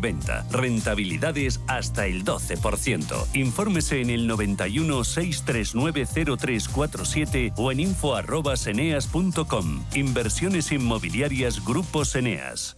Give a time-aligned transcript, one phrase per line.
[0.00, 0.46] venta.
[0.50, 3.26] Rentabilidades hasta el 12%.
[3.34, 6.06] Infórmese en el 91 639
[6.38, 9.84] 0347 o en info@seneas.com.
[9.94, 12.77] Inversiones inmobiliarias Grupo Seneas.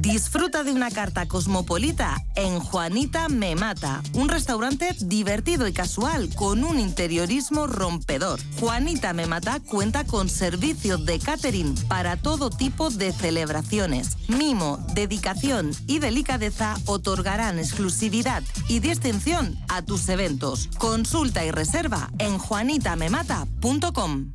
[0.00, 6.64] Disfruta de una carta cosmopolita en Juanita Me Mata, un restaurante divertido y casual con
[6.64, 8.40] un interiorismo rompedor.
[8.60, 14.16] Juanita Me Mata cuenta con servicios de catering para todo tipo de celebraciones.
[14.28, 20.68] Mimo, dedicación y delicadeza otorgarán exclusividad y distinción a tus eventos.
[20.78, 24.34] Consulta y reserva en juanitamemata.com.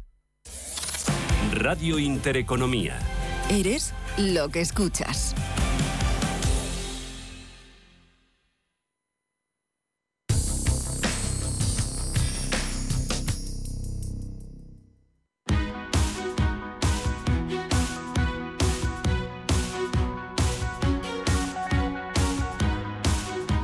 [1.52, 2.98] Radio Intereconomía.
[3.50, 5.36] Eres lo que escuchas.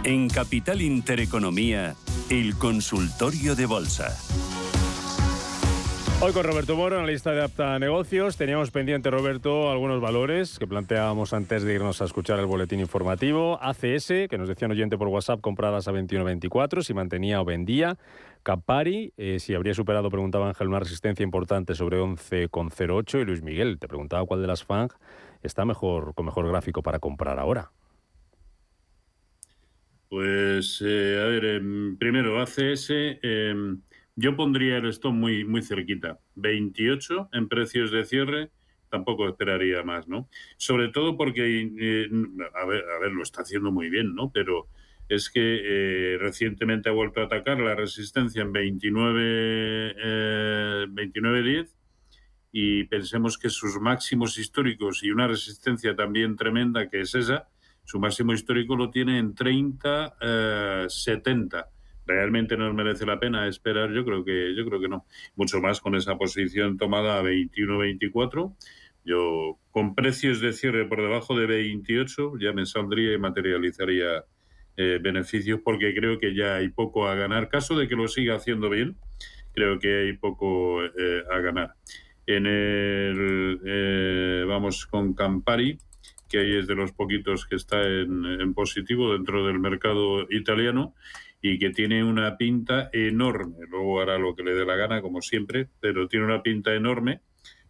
[0.03, 1.95] En Capital Intereconomía,
[2.31, 4.17] el consultorio de bolsa.
[6.21, 8.35] Hoy con Roberto Moro, analista de Apta Negocios.
[8.35, 13.57] Teníamos pendiente, Roberto, algunos valores que planteábamos antes de irnos a escuchar el boletín informativo.
[13.61, 17.97] ACS, que nos decían oyente por WhatsApp, compradas a 21.24, si mantenía o vendía.
[18.43, 23.21] Capari, eh, si habría superado, preguntaba Ángel, una resistencia importante sobre 11,08.
[23.21, 24.89] Y Luis Miguel, te preguntaba cuál de las FANG
[25.41, 27.71] está mejor, con mejor gráfico para comprar ahora.
[30.09, 32.91] Pues, eh, a ver, em, primero ACS...
[34.21, 36.19] Yo pondría el stop muy, muy cerquita.
[36.35, 38.51] 28 en precios de cierre,
[38.89, 40.27] tampoco esperaría más, ¿no?
[40.57, 42.09] Sobre todo porque, eh,
[42.53, 44.29] a, ver, a ver, lo está haciendo muy bien, ¿no?
[44.29, 44.67] Pero
[45.07, 51.73] es que eh, recientemente ha vuelto a atacar la resistencia en 29, eh, 29.10
[52.51, 57.47] y pensemos que sus máximos históricos y una resistencia también tremenda que es esa,
[57.85, 61.69] su máximo histórico lo tiene en 30, 70
[62.09, 65.05] realmente nos merece la pena esperar, yo creo que yo creo que no.
[65.35, 68.55] Mucho más con esa posición tomada a 21-24.
[69.05, 74.25] Yo con precios de cierre por debajo de 28 ya me saldría y materializaría
[74.75, 77.47] eh, beneficios porque creo que ya hay poco a ganar.
[77.49, 78.97] Caso de que lo siga haciendo bien,
[79.53, 81.75] creo que hay poco eh, a ganar.
[82.25, 85.77] En el eh, vamos con Campari,
[86.27, 90.95] que ahí es de los poquitos que está en, en positivo dentro del mercado italiano
[91.41, 93.57] y que tiene una pinta enorme.
[93.69, 97.21] Luego hará lo que le dé la gana, como siempre, pero tiene una pinta enorme.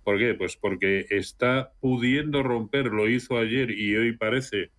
[0.04, 0.34] ¿Por qué?
[0.34, 4.72] Pues porque está pudiendo romper, lo hizo ayer y hoy parece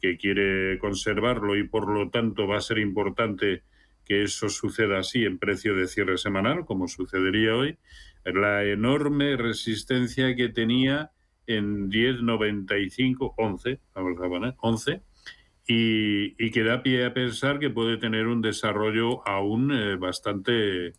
[0.00, 3.62] que quiere conservarlo y por lo tanto va a ser importante
[4.04, 7.78] que eso suceda así en precio de cierre semanal, como sucedería hoy.
[8.24, 11.10] La enorme resistencia que tenía
[11.46, 15.02] en 10.95, 11, vamos a poner, 11,
[15.68, 20.92] y, que da pie a pensar que puede tener un desarrollo aún eh, bastante,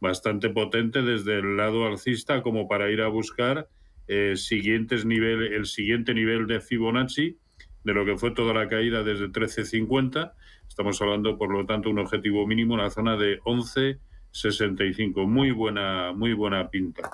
[0.00, 3.68] bastante potente desde el lado alcista como para ir a buscar
[4.08, 7.36] eh, siguientes nivel, el siguiente nivel de Fibonacci
[7.84, 10.32] de lo que fue toda la caída desde 13.50.
[10.66, 15.26] Estamos hablando, por lo tanto, un objetivo mínimo en la zona de 11.65.
[15.26, 17.10] Muy buena, muy buena pinta.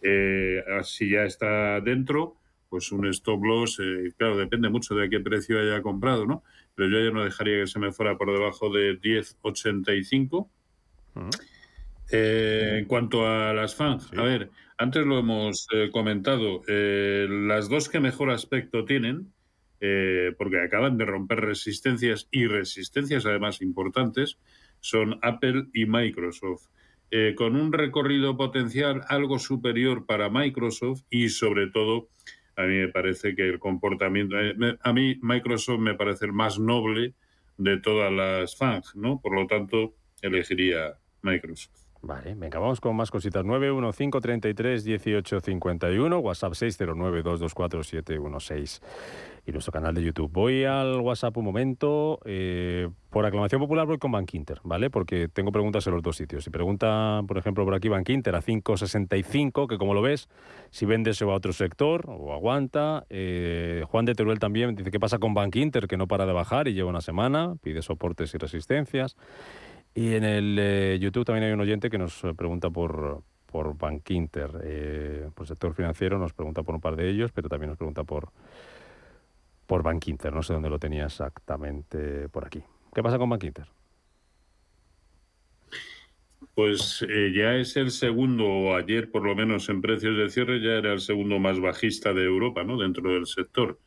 [0.00, 2.36] Eh, así ya está dentro
[2.76, 6.44] pues un stop loss, eh, claro, depende mucho de a qué precio haya comprado, ¿no?
[6.74, 10.46] Pero yo ya no dejaría que se me fuera por debajo de 10.85.
[12.12, 17.88] Eh, en cuanto a las fans, a ver, antes lo hemos eh, comentado, las dos
[17.88, 19.32] que mejor aspecto tienen,
[20.36, 24.36] porque acaban de romper resistencias y resistencias además importantes,
[24.80, 26.66] son Apple y Microsoft.
[27.36, 32.10] con un recorrido potencial algo superior para Microsoft y sobre todo
[32.56, 36.58] a mí me parece que el comportamiento, eh, a mí Microsoft me parece el más
[36.58, 37.14] noble
[37.58, 39.20] de todas las fans, ¿no?
[39.20, 41.86] Por lo tanto, elegiría Microsoft.
[42.02, 43.42] Vale, venga, vamos con más cositas.
[43.44, 48.82] 915331851, WhatsApp 609224716
[49.46, 50.30] y nuestro canal de YouTube.
[50.32, 52.18] Voy al WhatsApp un momento.
[52.24, 54.90] Eh, por aclamación popular voy con Bankinter, ¿vale?
[54.90, 56.42] Porque tengo preguntas en los dos sitios.
[56.42, 60.28] Si pregunta, por ejemplo, por aquí Bankinter a 5.65, que como lo ves,
[60.70, 63.06] si vende se va a otro sector o aguanta.
[63.08, 66.66] Eh, Juan de Teruel también dice qué pasa con Bankinter, que no para de bajar
[66.66, 69.16] y lleva una semana, pide soportes y resistencias.
[69.94, 74.10] Y en el eh, YouTube también hay un oyente que nos pregunta por, por Bank
[74.10, 74.50] Inter.
[74.64, 78.04] Eh, por sector financiero nos pregunta por un par de ellos, pero también nos pregunta
[78.04, 78.30] por,
[79.66, 80.32] por Bank Inter.
[80.32, 82.62] No sé dónde lo tenía exactamente por aquí.
[82.94, 83.66] ¿Qué pasa con Bank Inter?
[86.54, 90.72] Pues eh, ya es el segundo, ayer por lo menos en precios de cierre, ya
[90.72, 92.78] era el segundo más bajista de Europa, ¿no?
[92.78, 93.78] Dentro del sector.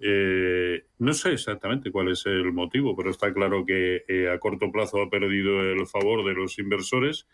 [0.00, 4.72] Eh, no sé exactamente cuál es el motivo, pero está claro que eh, a corto
[4.72, 7.26] plazo ha perdido el favor de los inversores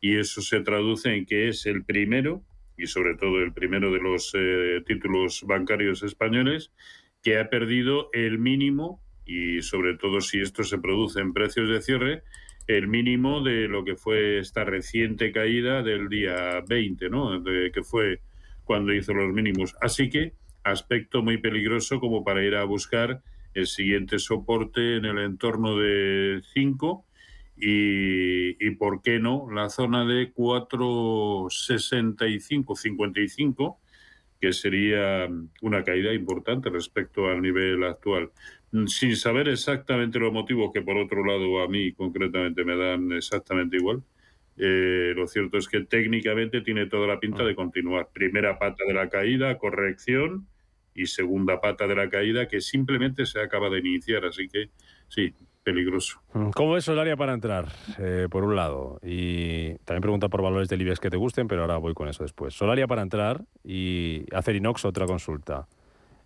[0.00, 2.42] y eso se traduce en que es el primero,
[2.76, 4.32] y sobre todo el primero de los
[4.86, 6.72] títulos bancarios españoles,
[7.22, 11.82] que ha perdido el mínimo, y sobre todo si esto se produce en precios de
[11.82, 12.22] cierre,
[12.66, 17.38] el mínimo de lo que fue esta reciente caída del día 20, ¿no?
[17.40, 18.22] De, que fue
[18.64, 19.76] cuando hizo los mínimos.
[19.80, 23.22] Así que aspecto muy peligroso como para ir a buscar
[23.54, 27.04] el siguiente soporte en el entorno de 5
[27.56, 33.80] y, y, por qué no la zona de 465, 55
[34.40, 35.28] que sería
[35.60, 38.30] una caída importante respecto al nivel actual.
[38.72, 43.12] Mm, sin saber exactamente los motivos que por otro lado a mí concretamente me dan
[43.12, 44.02] exactamente igual.
[44.56, 48.08] Eh, lo cierto es que técnicamente tiene toda la pinta de continuar.
[48.12, 50.46] Primera pata de la caída, corrección
[50.94, 54.24] y segunda pata de la caída que simplemente se acaba de iniciar.
[54.24, 54.70] Así que
[55.08, 55.34] sí,
[55.72, 56.20] peligroso.
[56.32, 57.68] Mm, ¿Cómo es Solaria para entrar?
[57.98, 58.98] Eh, por un lado.
[59.02, 62.24] Y también pregunta por valores de IBEX que te gusten, pero ahora voy con eso
[62.24, 62.54] después.
[62.54, 65.68] Solaria para entrar y Acerinox otra consulta.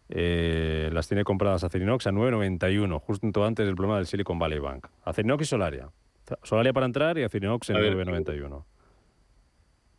[0.08, 4.86] Eh, las tiene compradas Acerinox a 9.91, justo antes del problema del Silicon Valley Bank.
[5.04, 5.90] Acerinox y Solaria.
[6.42, 8.64] Solaria para entrar y Acerinox en 9.91.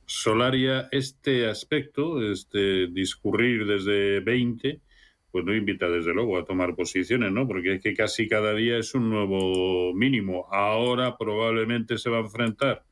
[0.07, 4.79] Solaria, este aspecto, este discurrir desde 20,
[5.35, 7.45] pues no invita desde luego a tomar posiciones, ¿no?
[7.45, 10.47] Porque es que casi cada día es un nuevo mínimo.
[10.49, 12.85] Ahora probablemente se va a enfrentar.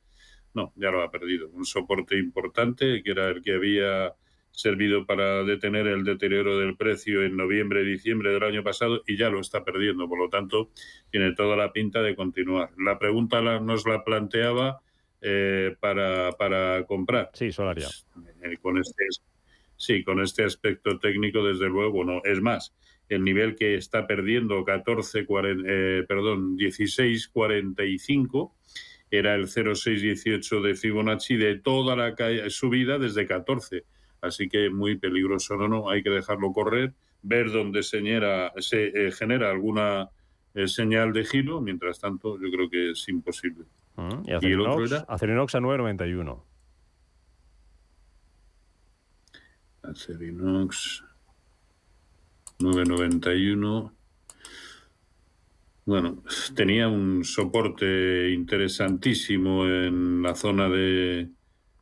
[0.54, 1.48] No, ya lo ha perdido.
[1.52, 4.14] Un soporte importante que era el que había
[4.52, 9.16] servido para detener el deterioro del precio en noviembre y diciembre del año pasado y
[9.16, 10.10] ya lo está perdiendo.
[10.10, 10.70] Por lo tanto,
[11.12, 12.72] tiene toda la pinta de continuar.
[12.78, 14.82] La pregunta nos la planteaba
[15.22, 17.30] eh, para, para, comprar.
[17.36, 17.88] Sí, Solaria.
[18.42, 19.06] Eh, con este,
[19.84, 22.22] sí, con este aspecto técnico, desde luego, no.
[22.24, 22.74] Es más,
[23.10, 28.52] el nivel que está perdiendo 14, 40, eh, perdón, 16,45
[29.12, 32.16] era el 0,618 de Fibonacci de toda la
[32.50, 33.84] subida desde 14
[34.24, 36.94] Así que muy peligroso, no, no, hay que dejarlo correr,
[37.24, 40.10] ver dónde se genera, se, eh, genera alguna
[40.54, 43.66] eh, señal de giro, mientras tanto yo creo que es imposible.
[43.98, 45.06] Mm, ¿Y, el otro era?
[45.10, 46.42] Acerinox a 9.91.
[49.84, 51.04] Acerinox
[52.60, 53.92] 9.91.
[55.86, 56.24] Bueno,
[56.56, 61.30] tenía un soporte interesantísimo en la zona de,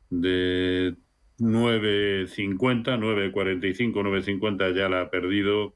[0.10, 0.96] de
[1.40, 5.76] 9.50, 9.45, 9.50 ya la ha perdido.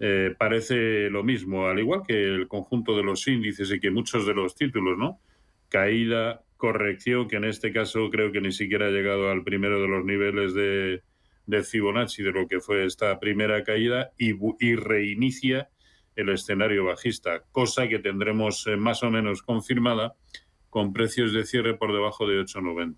[0.00, 4.26] Eh, parece lo mismo, al igual que el conjunto de los índices y que muchos
[4.26, 5.20] de los títulos, ¿no?
[5.68, 9.88] Caída, corrección, que en este caso creo que ni siquiera ha llegado al primero de
[9.88, 11.02] los niveles de,
[11.46, 15.68] de Fibonacci de lo que fue esta primera caída y, y reinicia
[16.16, 20.14] el escenario bajista, cosa que tendremos eh, más o menos confirmada
[20.70, 22.96] con precios de cierre por debajo de 8,90.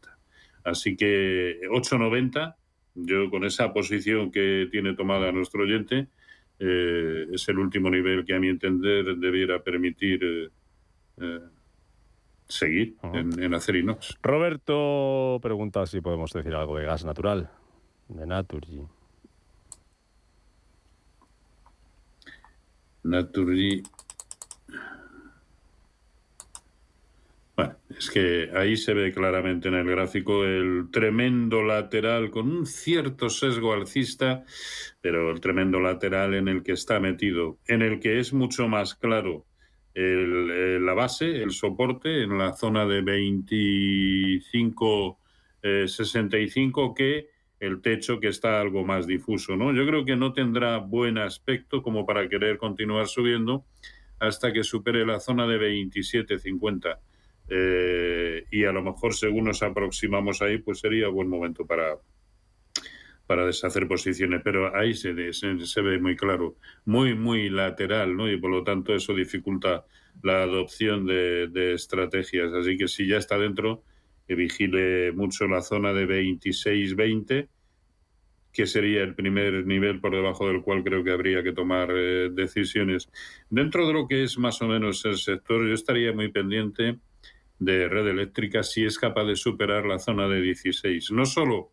[0.65, 2.57] Así que 8.90,
[2.95, 6.09] yo con esa posición que tiene tomada nuestro oyente,
[6.59, 10.49] eh, es el último nivel que a mi entender debiera permitir eh,
[11.21, 11.41] eh,
[12.49, 14.17] seguir en, en, hacer inox.
[14.23, 17.51] Roberto pregunta si podemos decir algo de gas natural,
[18.09, 18.83] de Naturgy.
[23.03, 23.83] Naturgy
[27.57, 32.67] Bueno, es que ahí se ve claramente en el gráfico el tremendo lateral con un
[32.67, 34.45] cierto sesgo alcista,
[35.01, 38.95] pero el tremendo lateral en el que está metido, en el que es mucho más
[38.95, 39.47] claro
[39.95, 45.19] el, la base, el soporte en la zona de 25,
[45.87, 49.73] 65 eh, que el techo que está algo más difuso, ¿no?
[49.73, 53.65] Yo creo que no tendrá buen aspecto como para querer continuar subiendo
[54.19, 56.99] hasta que supere la zona de 27.50
[57.49, 61.97] eh, y a lo mejor según nos aproximamos ahí, pues sería buen momento para,
[63.27, 68.31] para deshacer posiciones, pero ahí se, se, ve muy claro, muy, muy lateral, ¿no?
[68.31, 69.85] Y por lo tanto eso dificulta
[70.23, 72.53] la adopción de, estrategias.
[72.53, 73.83] Así que si ya está dentro,
[74.27, 77.49] que vigile mucho la zona de 26-20,
[78.53, 82.31] que sería el primer nivel por debajo del cual creo que habría que tomar eh,
[82.33, 83.09] decisiones.
[83.51, 86.99] Dentro de lo que es más o menos el sector, yo estaría muy pendiente
[87.59, 91.11] de red eléctrica si es capaz de superar la zona de 16.
[91.13, 91.73] No solo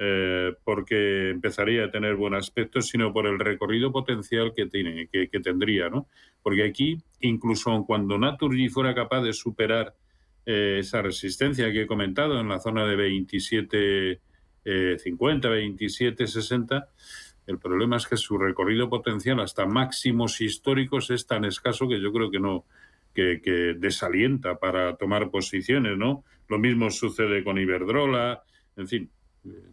[0.00, 5.40] eh, porque empezaría a tener buen aspecto, sino por el recorrido potencial que, tiene, que,
[5.40, 5.88] tendría.
[5.88, 6.06] ¿no?
[6.40, 9.94] Porque aquí, incluso cuando Naturgy fuera capaz de superar
[10.50, 14.20] eh, esa resistencia que he comentado en la zona de 27,
[14.98, 16.88] 50, 27, 60,
[17.46, 22.12] el problema es que su recorrido potencial hasta máximos históricos es tan escaso que yo
[22.12, 22.66] creo que no,
[23.14, 26.24] que, desalienta para tomar posiciones, ¿no?
[26.48, 28.42] Lo mismo sucede con Iberdrola,
[28.76, 29.10] en fin,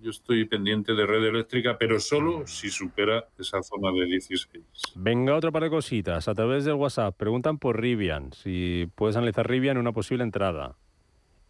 [0.01, 4.63] yo estoy pendiente de red eléctrica, pero solo si supera esa zona de 16.
[4.95, 6.27] Venga, otra par de cositas.
[6.27, 10.75] A través del WhatsApp preguntan por Rivian, si puedes analizar Rivian una posible entrada.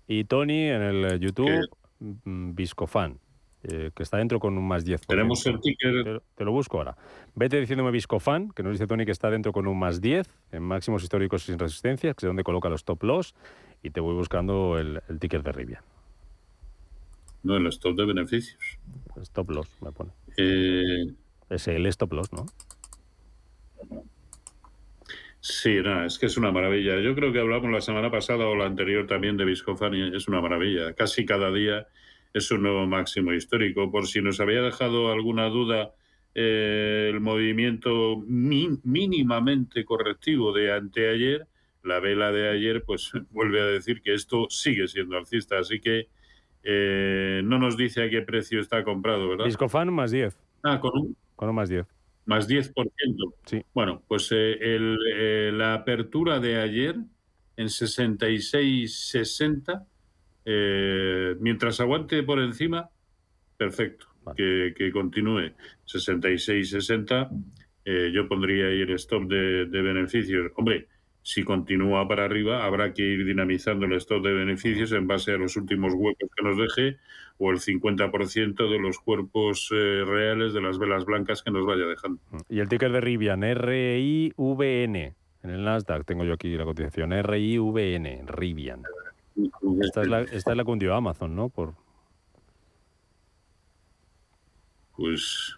[0.08, 1.68] Y Tony en el eh, YouTube,
[2.00, 3.20] mm, Viscofan,
[3.64, 5.02] eh, que está dentro con un más 10.
[5.08, 6.22] Tenemos el ticket.
[6.36, 6.96] Te, lo busco ahora.
[7.34, 10.64] Vete diciéndome Viscofan, que nos dice Tony que está dentro con un más 10, en
[10.64, 13.34] máximos históricos sin resistencia, que es donde coloca los top loss,
[13.82, 15.82] y te voy buscando el, el ticket de Rivian.
[17.46, 18.80] No, el stop de beneficios.
[19.22, 20.10] Stop loss, me pone.
[20.36, 21.14] Eh,
[21.52, 22.48] es el stop loss, ¿no?
[25.40, 27.00] Sí, no, es que es una maravilla.
[27.02, 30.18] Yo creo que hablamos la semana pasada o la anterior también de Viscofani.
[30.18, 30.94] Es una maravilla.
[30.94, 31.88] Casi cada día
[32.34, 33.92] es un nuevo máximo histórico.
[33.92, 35.94] Por si nos había dejado alguna duda
[36.34, 41.48] eh, el movimiento mínimamente correctivo de anteayer,
[41.84, 45.60] la vela de ayer, pues vuelve a decir que esto sigue siendo alcista.
[45.60, 46.08] Así que
[46.66, 49.46] eh, no nos dice a qué precio está comprado, ¿verdad?
[49.46, 50.36] Discofan más 10.
[50.64, 51.86] Ah, con un, con un más 10.
[52.26, 52.74] Más 10%.
[53.46, 53.64] Sí.
[53.74, 56.96] Bueno, pues eh, eh, la apertura de ayer
[57.56, 59.86] en 66.60,
[61.40, 62.90] mientras aguante por encima,
[63.58, 65.52] perfecto, que, que, continúe.
[65.86, 67.30] 66.60,
[68.12, 70.52] yo pondría ahí el stop de, de beneficios.
[70.56, 70.88] Hombre,
[71.26, 75.38] si continúa para arriba, habrá que ir dinamizando el stock de beneficios en base a
[75.38, 77.00] los últimos huecos que nos deje
[77.40, 81.88] o el 50% de los cuerpos eh, reales de las velas blancas que nos vaya
[81.88, 82.22] dejando.
[82.48, 85.16] Y el ticker de Rivian, R-I-V-N.
[85.42, 88.84] En el Nasdaq tengo yo aquí la cotización, R-I-V-N, Rivian.
[89.82, 91.50] Esta es la, esta es la que Amazon, ¿no?
[91.50, 91.74] Por...
[94.96, 95.58] Pues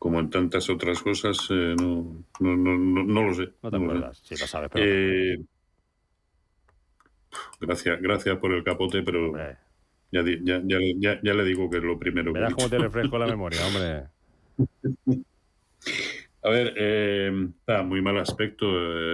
[0.00, 3.50] como en tantas otras cosas, eh, no, no, no, no, lo sé.
[3.62, 4.70] No te acuerdas, sí lo sabes.
[4.72, 4.86] Pero...
[4.86, 5.38] Eh,
[7.60, 9.36] gracias, gracias por el capote, pero
[10.10, 12.32] ya, ya, ya, ya, le digo que es lo primero.
[12.32, 14.04] Verás cómo te refresco la memoria, hombre.
[16.44, 18.66] A ver, eh, está muy mal aspecto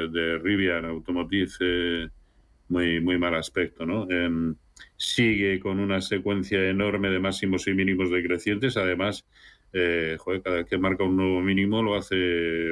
[0.09, 2.13] de Rivian Automotive,
[2.69, 4.09] muy, muy mal aspecto, ¿no?
[4.09, 4.55] Em,
[4.97, 9.27] sigue con una secuencia enorme de máximos y mínimos decrecientes, además
[9.73, 12.17] eh, cada vez que marca un nuevo mínimo lo hace,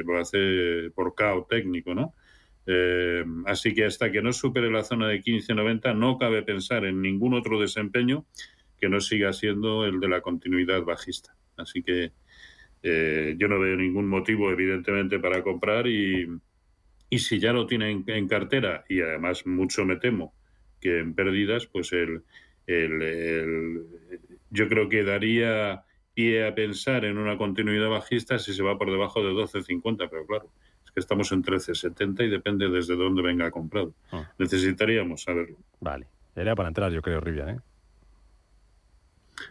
[0.03, 2.15] lo hace por caos técnico, ¿no?
[2.67, 7.01] Eh, así que hasta que no supere la zona de 15.90 no cabe pensar en
[7.01, 8.25] ningún otro desempeño
[8.79, 11.35] que no siga siendo el de la continuidad bajista.
[11.57, 12.11] Así que
[12.81, 16.27] eh, yo no veo ningún motivo, evidentemente, para comprar y,
[17.09, 20.33] y si ya lo tienen en, cartera y además mucho me temo
[20.81, 22.23] que en pérdidas, pues el,
[22.67, 23.85] el
[24.49, 25.83] yo creo que daría
[26.15, 30.25] y a pensar en una continuidad bajista si se va por debajo de 12.50, pero
[30.25, 30.49] claro,
[30.85, 33.93] es que estamos en 13.70 y depende desde dónde venga comprado.
[34.11, 34.31] Ah.
[34.37, 35.57] Necesitaríamos saberlo.
[35.81, 37.59] Vale, era para entrar, yo creo, Rivian, ¿eh?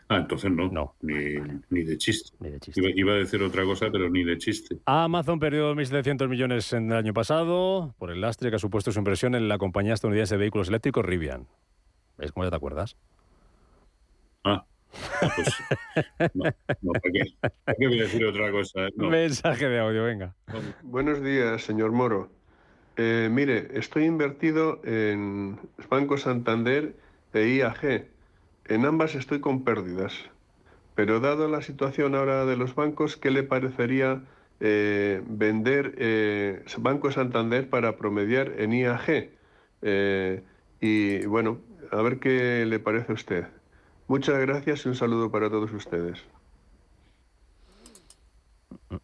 [0.08, 0.70] Ah, entonces no.
[0.70, 0.94] No.
[1.02, 1.34] Ni,
[1.70, 2.30] ni de chiste.
[2.74, 4.78] Iba, a decir otra cosa, pero ni de chiste.
[4.86, 8.98] Amazon perdió 1.700 millones en el año pasado por el lastre que ha supuesto su
[8.98, 11.46] impresión en la compañía estadounidense de vehículos eléctricos Rivian.
[12.16, 12.96] ¿Ves cómo ya te acuerdas?
[15.20, 17.86] Ah, pues, no, ¿para qué?
[17.86, 18.88] voy a decir otra cosa?
[18.96, 20.34] Mensaje de audio, venga.
[20.82, 22.30] Buenos días, señor Moro.
[22.96, 25.58] Eh, mire, estoy invertido en
[25.88, 26.94] Banco Santander
[27.32, 28.06] e IAG.
[28.66, 30.14] En ambas estoy con pérdidas.
[30.94, 34.22] Pero dado la situación ahora de los bancos, ¿qué le parecería
[34.60, 39.30] eh, vender eh, Banco Santander para promediar en IAG?
[40.80, 41.58] y bueno,
[41.90, 43.44] a ver qué le parece a usted.
[44.06, 46.22] Muchas gracias y un saludo para todos ustedes.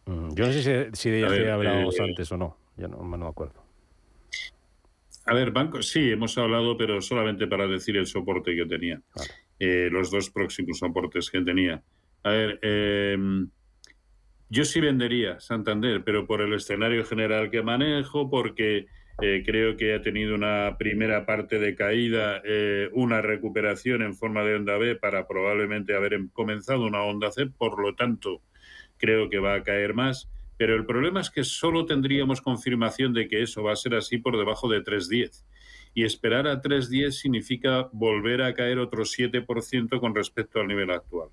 [0.05, 3.61] Yo no sé si, de ella hablábamos eh, antes o no, ya no, me acuerdo.
[5.25, 9.01] A ver, banco, sí, hemos hablado, pero solamente para decir el soporte que tenía.
[9.59, 11.83] Eh, los dos próximos soportes que tenía.
[12.23, 13.49] A ver, em,
[14.49, 18.87] yo sí vendería Santander, pero por el escenario general que manejo, porque
[19.21, 24.43] eh, creo que ha tenido una primera parte de caída, eh, una recuperación en forma
[24.43, 28.41] de onda B para probablemente haber em, comenzado una onda C, por lo tanto,
[28.97, 30.29] creo que va a caer más.
[30.57, 34.17] Pero el problema es que solo tendríamos confirmación de que eso va a ser así
[34.17, 35.45] por debajo de 3.10.
[35.93, 41.29] y esperar a 3.10 significa volver a caer otro 7% con respecto al nivel actual.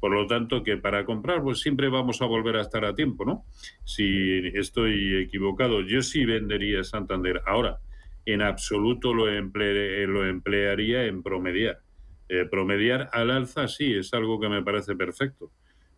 [0.00, 3.24] Por lo tanto, que para comprar, pues siempre vamos a volver a estar a tiempo,
[3.24, 3.44] ¿no?
[3.84, 7.42] Si estoy equivocado, yo sí vendería Santander.
[7.46, 7.80] Ahora,
[8.24, 11.80] en absoluto lo, lo emplearía en promediar.
[12.28, 15.50] Eh, promediar al alza sí, es algo que me parece perfecto,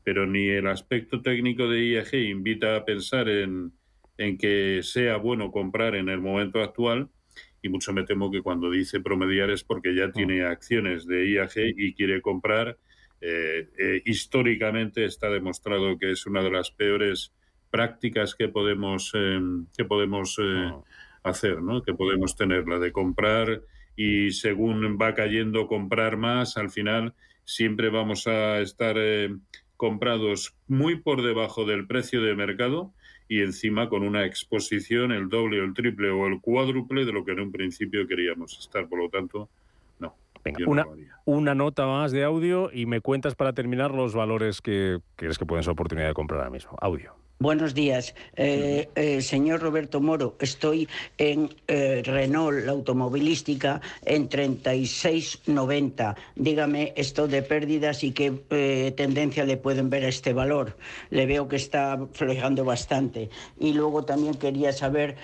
[0.05, 3.73] pero ni el aspecto técnico de IAG invita a pensar en,
[4.17, 7.09] en que sea bueno comprar en el momento actual,
[7.63, 11.53] y mucho me temo que cuando dice promediar es porque ya tiene acciones de IAG
[11.77, 12.79] y quiere comprar
[13.21, 17.33] eh, eh, históricamente está demostrado que es una de las peores
[17.71, 20.73] prácticas que podemos, em, que podemos eh,
[21.23, 21.83] hacer, ¿no?
[21.83, 23.63] que podemos tener, la de comprar
[23.95, 28.97] y según va cayendo comprar más, al final siempre vamos a estar
[29.77, 32.93] comprados muy por debajo del precio de mercado
[33.29, 37.25] y encima con una exposición el doble o el triple o el cuádruple de lo
[37.25, 38.89] que en un principio queríamos estar.
[38.89, 39.49] Por lo tanto,
[40.43, 40.87] Venga, una,
[41.31, 45.47] una, nota más de audio y me cuentas para terminar los valores que crees que
[45.47, 46.77] pueden ser oportunidad de comprar ahora mismo.
[46.81, 47.20] Audio.
[47.43, 50.37] Buenos días, eh, eh, señor Roberto Moro.
[50.41, 56.17] Estoy en eh, Renault, la automovilística, en 36,90.
[56.37, 58.31] Dígame esto de pérdidas y qué
[58.95, 60.77] tendencia le pueden ver a este valor.
[61.09, 63.31] Le veo que está flojando bastante.
[63.59, 65.17] Y luego también quería saber,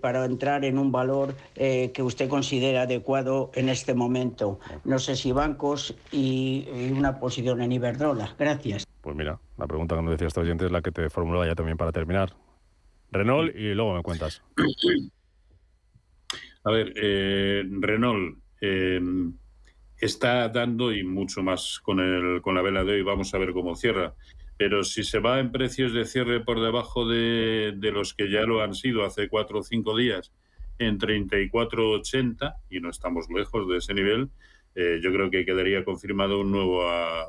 [0.00, 5.30] para entrar en un valor que usted considera adecuado en este momento, no sé si
[5.30, 8.34] bancos y, y una posición en Iberdrola.
[8.36, 8.93] Gracias.
[9.04, 11.54] Pues mira, la pregunta que nos decía este oyente es la que te formulaba ya
[11.54, 12.32] también para terminar.
[13.10, 14.42] Renault y luego me cuentas.
[16.64, 19.36] A ver, eh, Renault em,
[19.98, 23.02] está dando y mucho más con, el, con la vela de hoy.
[23.02, 24.14] Vamos a ver cómo cierra.
[24.56, 28.44] Pero si se va en precios de cierre por debajo de, de los que ya
[28.44, 30.32] lo han sido hace cuatro o cinco días,
[30.78, 34.30] en 34,80, y no estamos lejos de ese nivel,
[34.74, 36.82] eh, yo creo que quedaría confirmado un nuevo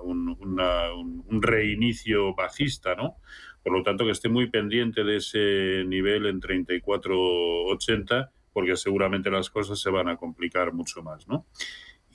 [0.04, 3.18] un, reinicio bajista, ¿no?
[3.64, 9.50] Por lo tanto, que esté muy pendiente de ese nivel en 34.80, porque seguramente las
[9.50, 11.46] cosas se van a complicar mucho más, ¿no?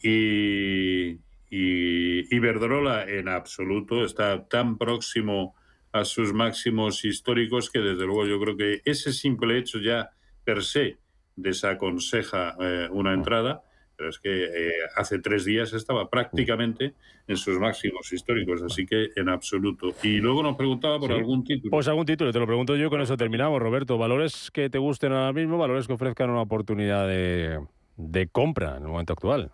[0.03, 1.19] Y,
[1.51, 5.55] y Iberdrola en absoluto está tan próximo
[5.93, 10.11] a sus máximos históricos que desde luego yo creo que ese simple hecho ya
[10.45, 10.99] per se
[11.37, 13.63] desaconseja eh, una entrada
[14.01, 16.95] pero es que eh, hace tres días estaba prácticamente
[17.29, 19.95] en sus máximos históricos, así que en absoluto.
[20.03, 21.71] Y luego nos preguntaba por algún título.
[21.71, 23.99] Pues algún título, te lo pregunto yo, con eso terminamos, Roberto.
[23.99, 28.89] ¿Valores que te gusten ahora mismo, valores que ofrezcan una oportunidad de, compra en el
[28.89, 29.53] momento actual?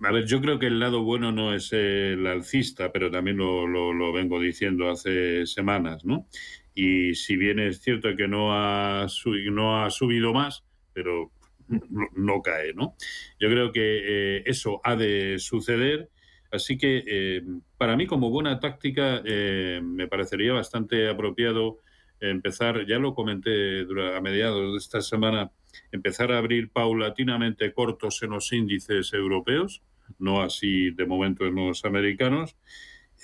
[0.00, 3.68] A ver, yo creo que el lado bueno no es el alcista, pero también lo,
[3.68, 6.26] lo, vengo diciendo hace semanas, ¿no?
[6.74, 9.06] Y si bien es cierto que no ha,
[9.52, 11.30] no ha subido más, pero
[11.68, 12.96] no, cae, ¿no?
[13.38, 16.08] Yo creo que eh, eso ha de suceder.
[16.50, 17.42] Así que eh,
[17.78, 21.78] para mí como buena táctica eh, me parecería bastante apropiado
[22.20, 23.80] empezar, ya lo comenté
[24.14, 25.50] a mediados de esta semana,
[25.90, 29.82] empezar a abrir paulatinamente cortos en los índices europeos,
[30.18, 32.54] no así de momento en los americanos.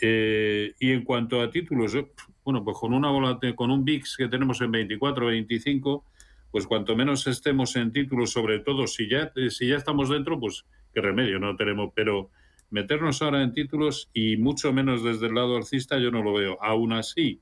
[0.00, 1.96] y en cuanto a títulos,
[2.44, 6.04] bueno, pues con una con un VIX que tenemos en 24, 25,
[6.50, 10.64] pues cuanto menos estemos en títulos, sobre todo si ya, si ya estamos dentro, pues
[10.94, 12.30] qué remedio, no tenemos, pero
[12.70, 16.58] meternos ahora en títulos y mucho menos desde el lado alcista yo no lo veo.
[16.62, 17.40] Aún así,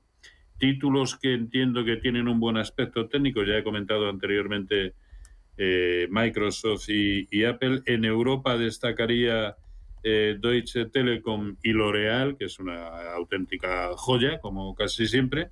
[0.57, 4.93] títulos que entiendo que tienen un buen aspecto técnico, ya he comentado anteriormente
[5.57, 9.55] eh, Microsoft y, Apple, en Europa destacaría
[10.03, 15.49] eh, Deutsche Telekom y L'Oreal, que es una auténtica joya, como casi siempre.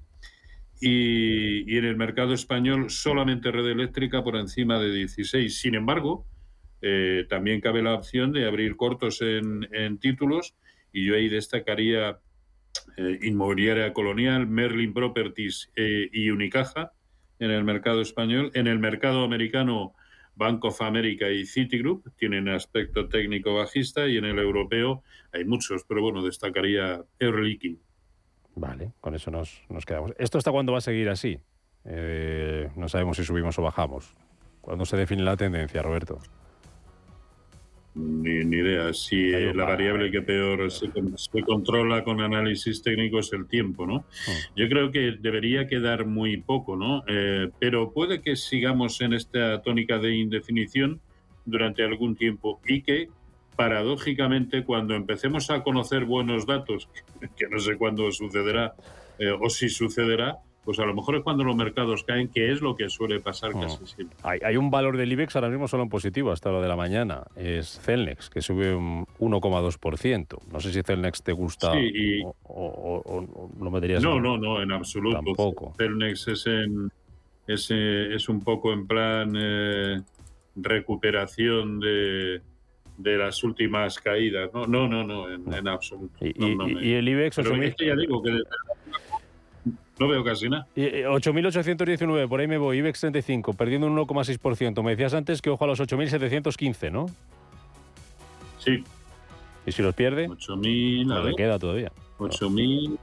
[0.81, 5.57] Y, en el mercado español solamente red eléctrica por encima de 16.
[5.57, 6.25] Sin embargo,
[6.81, 10.55] eh, también cabe la opción de abrir cortos en, títulos
[10.91, 12.19] y yo ahí destacaría
[12.97, 16.91] eh, Inmobiliaria Colonial, Merlin Properties eh, y Unicaja
[17.39, 18.51] en el mercado español.
[18.53, 19.93] En el mercado americano,
[20.35, 25.85] Bank of America y Citigroup tienen aspecto técnico bajista y en el europeo hay muchos,
[25.87, 27.35] pero bueno, destacaría Air.
[28.55, 30.13] Vale, con eso nos, nos quedamos.
[30.17, 31.39] ¿Esto hasta cuándo va a seguir así?
[31.85, 34.13] Eh, no sabemos si subimos o bajamos.
[34.61, 36.19] ¿Cuándo se define la tendencia, Roberto?
[37.93, 38.93] Ni, idea.
[38.93, 40.89] Si la variable que peor se,
[41.45, 43.99] controla con análisis técnico es el tiempo, ¿no?
[43.99, 44.55] Hmm.
[44.57, 47.03] Yo creo que debería quedar muy poco, ¿no?
[47.07, 50.99] Eh, pero puede que sigamos en esta tónica de indefinición
[51.45, 53.07] durante algún tiempo y que
[53.55, 56.89] paradójicamente, cuando empecemos a conocer buenos datos,
[57.37, 58.73] que no sé cuándo sucederá
[59.19, 62.59] eh, o si sucederá, pues a lo mejor es cuando los mercados caen, que es
[62.59, 63.61] lo que suele pasar Oh.
[63.61, 64.17] casi siempre.
[64.23, 66.75] Hay, hay un valor del IBEX ahora mismo solo en positivo hasta lo de la
[66.75, 67.21] mañana.
[67.35, 70.39] Es Celnex, que sube un 1,2%.
[70.51, 74.17] No sé si Celnex te gusta Sí, y- o, o- o- o lo meterías No,
[74.17, 75.17] en- no, no, en absoluto.
[75.17, 75.73] Tampoco.
[75.77, 76.89] Celnex es, en,
[77.45, 80.01] es, eh, es un poco en plan eh,
[80.55, 82.41] recuperación de,
[82.97, 84.49] de las últimas caídas.
[84.53, 86.25] No, no, no, no, en, en absoluto.
[86.25, 88.39] Y, No, no me- y el IBEX Pero 8.000 es que ya digo que
[89.99, 90.67] no veo casi nada.
[90.75, 94.83] y, eh, 8.819, por ahí me voy, IBEX 35, perdiendo un 1,6%.
[94.83, 97.07] Me decías antes que ojo a los 8.715, ¿no?
[98.59, 98.83] Sí,
[99.65, 101.91] Y si los pierde, 8.000, a pues le queda todavía.
[102.17, 102.97] 8.000,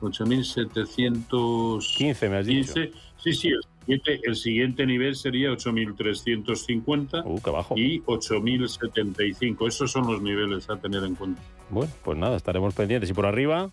[0.00, 1.96] 8.715.
[1.96, 2.72] 15 me has dicho.
[3.18, 7.40] Sí, sí, el siguiente, el siguiente nivel sería 8.350 Uh,
[7.78, 9.68] y 8.075.
[9.68, 11.42] Esos son los niveles a tener en cuenta.
[11.70, 13.10] Bueno, pues nada, estaremos pendientes.
[13.10, 13.70] Y por arriba,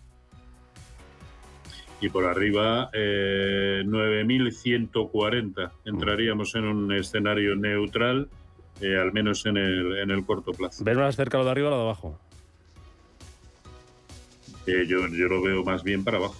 [2.02, 5.70] Y por arriba, eh, 9.140.
[5.84, 8.28] Entraríamos en un escenario neutral,
[8.80, 10.82] eh, al menos en el, en el corto plazo.
[10.82, 12.18] ¿ves más cerca lo de arriba o lo de abajo?
[14.66, 16.36] Eh, yo, yo lo veo más bien para abajo.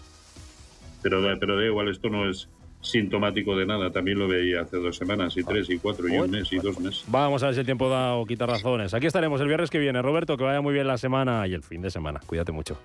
[1.03, 2.49] Pero, pero da igual, esto no es
[2.81, 3.91] sintomático de nada.
[3.91, 6.79] También lo veía hace dos semanas, y tres, y cuatro, y un mes, y dos
[6.81, 7.05] meses.
[7.09, 8.95] Vamos a ver si el tiempo da o quita razones.
[8.95, 10.01] Aquí estaremos el viernes que viene.
[10.03, 12.21] Roberto, que vaya muy bien la semana y el fin de semana.
[12.27, 12.79] Cuídate mucho.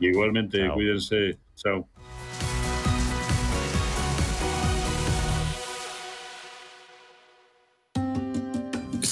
[0.00, 0.74] Igualmente, Chao.
[0.74, 1.38] cuídense.
[1.56, 1.88] Chao.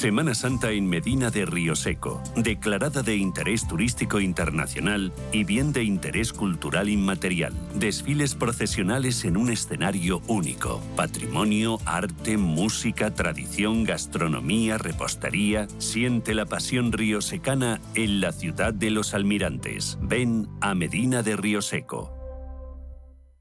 [0.03, 5.85] Semana Santa en Medina de Río Seco, declarada de interés turístico internacional y bien de
[5.85, 7.53] interés cultural inmaterial.
[7.77, 10.83] Desfiles procesionales en un escenario único.
[10.97, 15.69] Patrimonio, arte, música, tradición, gastronomía, repostería.
[15.79, 19.99] Siente la pasión riosecana en la ciudad de los almirantes.
[20.03, 22.13] Ven a Medina de Río Seco.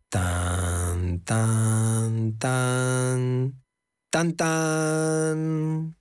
[0.09, 3.63] Tan, tan, tan.
[4.11, 6.00] Tan, tan.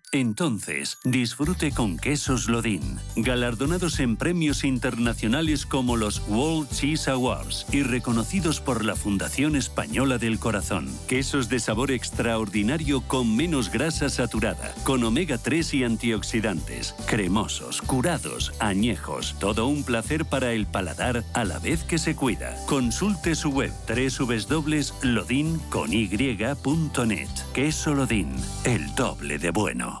[0.13, 7.83] Entonces, disfrute con Quesos Lodín, galardonados en premios internacionales como los World Cheese Awards y
[7.83, 10.89] reconocidos por la Fundación Española del Corazón.
[11.07, 18.51] Quesos de sabor extraordinario con menos grasa saturada, con omega 3 y antioxidantes, cremosos, curados,
[18.59, 22.57] añejos, todo un placer para el paladar a la vez que se cuida.
[22.65, 24.89] Consulte su web www.lodin.net.
[27.53, 30.00] Queso Lodin, el doble de bueno.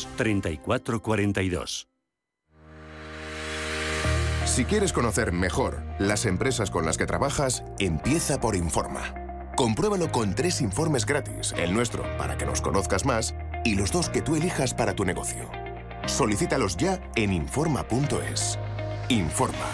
[0.17, 1.87] 3442.
[4.45, 9.13] Si quieres conocer mejor las empresas con las que trabajas, empieza por Informa.
[9.55, 14.09] Compruébalo con tres informes gratis, el nuestro para que nos conozcas más y los dos
[14.09, 15.49] que tú elijas para tu negocio.
[16.05, 18.57] Solicítalos ya en Informa.es.
[19.09, 19.69] Informa,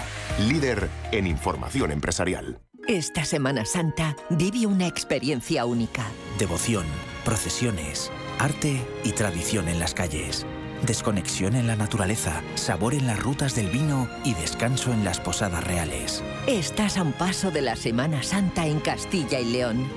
[0.48, 2.60] líder en información empresarial.
[2.88, 6.06] Esta Semana Santa vive una experiencia única.
[6.38, 6.86] Devoción,
[7.26, 10.46] procesiones, arte y tradición en las calles.
[10.86, 15.64] Desconexión en la naturaleza, sabor en las rutas del vino y descanso en las posadas
[15.64, 16.24] reales.
[16.46, 19.88] Estás a un paso de la Semana Santa en Castilla y León.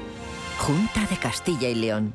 [0.59, 2.15] Junta de Castilla y León.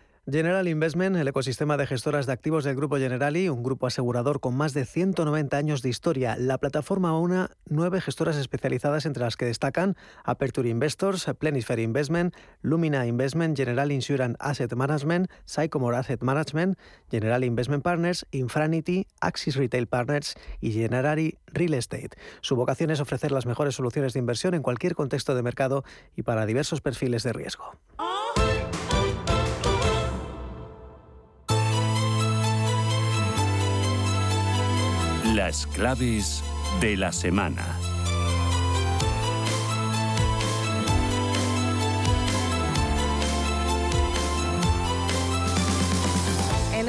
[0.31, 4.55] General Investment, el ecosistema de gestoras de activos del Grupo Generali, un grupo asegurador con
[4.55, 6.37] más de 190 años de historia.
[6.37, 13.05] La plataforma una nueve gestoras especializadas entre las que destacan Aperture Investors, Plenisphere Investment, Lumina
[13.07, 16.77] Investment, General Insurance Asset Management, Sycomore Asset Management,
[17.09, 22.11] General Investment Partners, Infranity, Axis Retail Partners y Generali Real Estate.
[22.39, 25.83] Su vocación es ofrecer las mejores soluciones de inversión en cualquier contexto de mercado
[26.15, 27.73] y para diversos perfiles de riesgo.
[35.43, 36.43] Las claves
[36.81, 37.90] de la semana.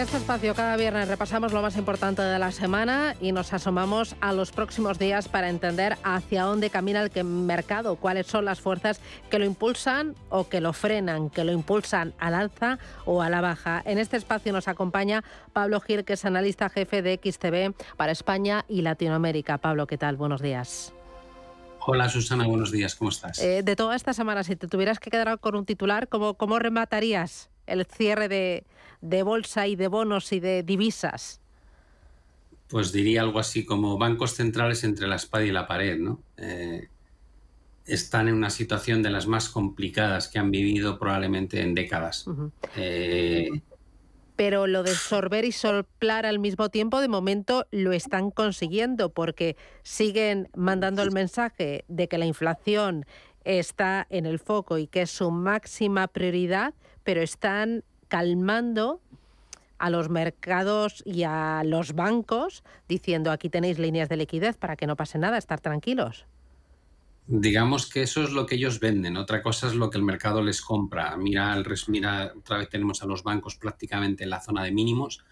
[0.03, 4.33] Este espacio cada viernes repasamos lo más importante de la semana y nos asomamos a
[4.33, 9.39] los próximos días para entender hacia dónde camina el mercado, cuáles son las fuerzas que
[9.39, 13.81] lo impulsan o que lo frenan, que lo impulsan al alza o a la baja.
[13.85, 18.65] En este espacio nos acompaña Pablo Gil, que es analista jefe de XTV para España
[18.69, 19.59] y Latinoamérica.
[19.59, 20.17] Pablo, ¿qué tal?
[20.17, 20.93] Buenos días.
[21.87, 23.39] Hola Susana, buenos días, ¿cómo estás?
[23.39, 26.59] Eh, de toda esta semana, si te tuvieras que quedar con un titular, ¿cómo, cómo
[26.59, 28.65] rematarías el cierre de,
[29.03, 31.41] de bolsa y de bonos y de divisas?
[32.69, 36.21] Pues diría algo así como bancos centrales entre la espada y la pared, ¿no?
[36.39, 36.89] Eh,
[37.85, 42.25] están en una situación de las más complicadas que han vivido probablemente en décadas.
[42.77, 43.49] Eh,
[44.37, 49.57] Pero lo de sorber y soplar al mismo tiempo, de momento lo están consiguiendo porque
[49.83, 53.05] siguen mandando el mensaje de que la inflación
[53.45, 59.01] está en el foco y que es su máxima prioridad, pero están calmando
[59.79, 64.87] a los mercados y a los bancos diciendo aquí tenéis líneas de liquidez para que
[64.87, 66.27] no pase nada, estar tranquilos.
[67.27, 70.43] Digamos que eso es lo que ellos venden, otra cosa es lo que el mercado
[70.43, 71.17] les compra.
[71.17, 75.25] Mira, el, mira otra vez tenemos a los bancos prácticamente en la zona de mínimos.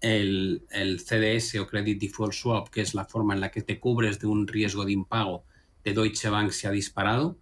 [0.00, 4.18] El, CDS o Credit Default Swap, que es la forma en la que te cubres
[4.18, 5.44] de un riesgo de impago
[5.84, 7.38] de Deutsche Bank, se ha disparado.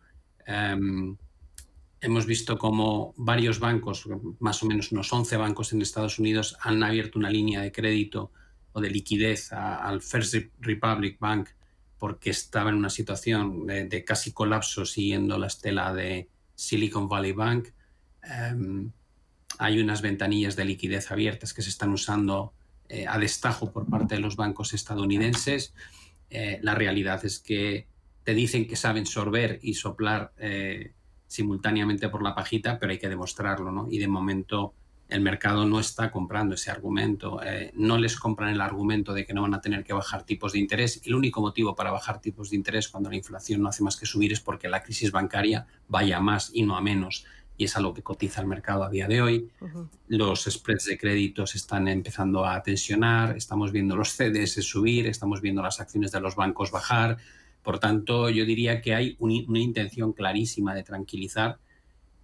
[0.47, 1.17] Em,
[2.05, 4.07] hemos visto como varios bancos,
[4.39, 8.31] más o menos unos 11 bancos en Estados Unidos, han abierto una línea de crédito
[8.73, 11.49] o de liquidez al First Republic Bank
[11.99, 17.69] porque estaba en una situación de, casi colapso siguiendo la estela de Silicon Valley Bank.
[18.23, 18.91] Em,
[19.59, 22.53] hay unas ventanillas de liquidez abiertas que se están usando
[22.89, 25.73] eh, a destajo por parte de los bancos estadounidenses.
[26.29, 27.87] Eh, la realidad es que
[28.25, 30.93] te dicen que saben sorber y soplar eh,
[31.35, 33.89] simultáneamente por la pajita, pero hay que demostrarlo, ¿no?
[33.91, 34.73] Y de momento
[35.09, 39.35] el mercado no está comprando ese argumento, eh, no les compran el argumento de que
[39.35, 41.01] no van a tener que bajar tipos de interés.
[41.05, 44.07] El único motivo para bajar tipos de interés cuando la inflación no hace más que
[44.07, 47.27] subir es porque la crisis bancaria vaya a más y no a menos.
[47.57, 49.51] Y es algo que cotiza el mercado a día de hoy.
[50.09, 55.63] Los spreads de créditos están empezando a tensionar, estamos viendo los CDS subir, estamos viendo
[55.63, 57.19] las acciones de los bancos bajar.
[57.65, 61.59] Por tanto, yo diría que hay una intención clarísima de tranquilizar,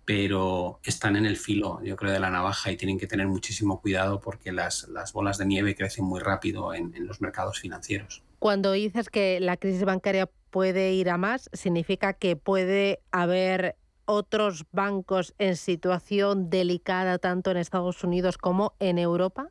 [0.05, 3.81] pero están en el filo, yo creo, de la navaja y tienen que tener muchísimo
[3.81, 8.23] cuidado porque las, bolas de nieve crecen muy rápido en, en los mercados financieros.
[8.39, 13.77] Cuando dices que la crisis bancaria puede ir a más, significa que puede haber
[14.11, 19.51] otros bancos en situación delicada tanto en Estados Unidos como en Europa?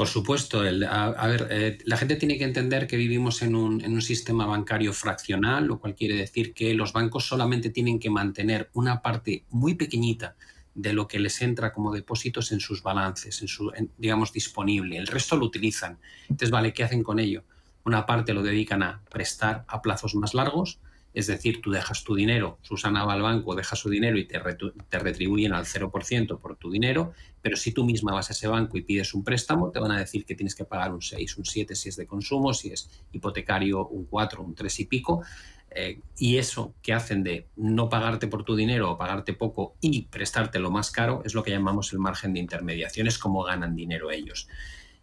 [0.00, 3.92] Por supuesto, a, ver, eh, la gente tiene que entender que vivimos en un, en
[3.92, 8.70] un, sistema bancario fraccional, lo cual quiere decir que los bancos solamente tienen que mantener
[8.72, 10.36] una parte muy pequeñita
[10.74, 14.96] de lo que les entra como depósitos en sus balances, en su, digamos, disponible.
[14.96, 15.98] El resto lo utilizan.
[16.22, 17.44] Entonces, vale, ¿qué hacen con ello?
[17.84, 20.78] Una parte lo dedican a prestar a plazos más largos,
[21.12, 24.40] es decir, tú dejas tu dinero, Susana va al banco, deja su dinero y te,
[24.88, 28.78] te retribuyen al 0% por tu dinero, pero si tú misma vas a ese banco
[28.78, 31.44] y pides un préstamo, te van a decir que tienes que pagar un 6, un
[31.44, 35.22] 7 si es de consumo, si es hipotecario un 4, un 3 y pico.
[35.72, 40.02] Eh, y eso que hacen de no pagarte por tu dinero o pagarte poco y
[40.02, 43.76] prestarte lo más caro es lo que llamamos el margen de intermediación, es como ganan
[43.76, 44.48] dinero ellos.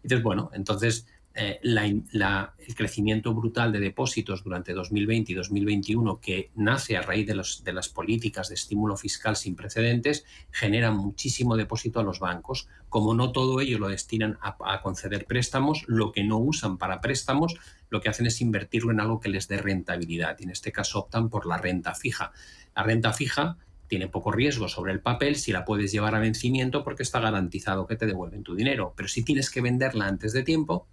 [0.03, 1.07] Entonces, bueno, entonces
[1.39, 7.39] eh, el crecimiento brutal de depósitos durante 2020 y 2021, que nace a raíz de,
[7.63, 12.67] de, las políticas de estímulo fiscal sin precedentes, genera muchísimo depósito a los bancos.
[12.89, 17.56] Como no todo ello lo destinan a, conceder préstamos, lo que no usan para préstamos,
[17.91, 20.38] lo que hacen es invertirlo en algo que les dé rentabilidad.
[20.39, 22.32] Y en este caso optan por la renta fija.
[22.76, 26.84] La renta fija tiene poco riesgo sobre el papel si la puedes llevar a vencimiento
[26.84, 28.93] porque está garantizado que te devuelven tu dinero.
[28.95, 30.88] Pero si tienes que venderla antes de tiempo,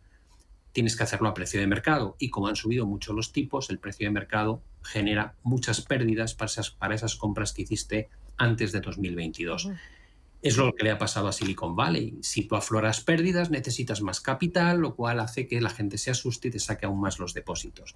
[0.74, 2.16] tienes que hacerlo a precio de mercado.
[2.18, 6.50] Y como han subido mucho los tipos, el precio de mercado genera muchas pérdidas para
[6.50, 9.70] esas, para esas compras que hiciste antes de 2022.
[10.42, 12.18] Es lo que le ha pasado a Silicon Valley.
[12.20, 16.48] Si tú afloras pérdidas, necesitas más capital, lo cual hace que la gente se asuste
[16.48, 17.94] y te saque aún más los depósitos.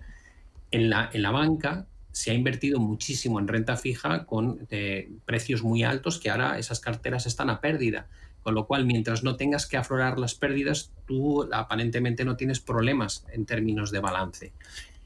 [0.71, 5.65] En la, en la banca se ha invertido muchísimo en renta fija con eh, precios
[5.65, 8.09] muy altos que ahora esas carteras están a pérdida.
[8.49, 13.27] Con lo cual, mientras no tengas que aflorar las pérdidas, tú aparentemente no tienes problemas
[13.31, 14.55] en términos de balance.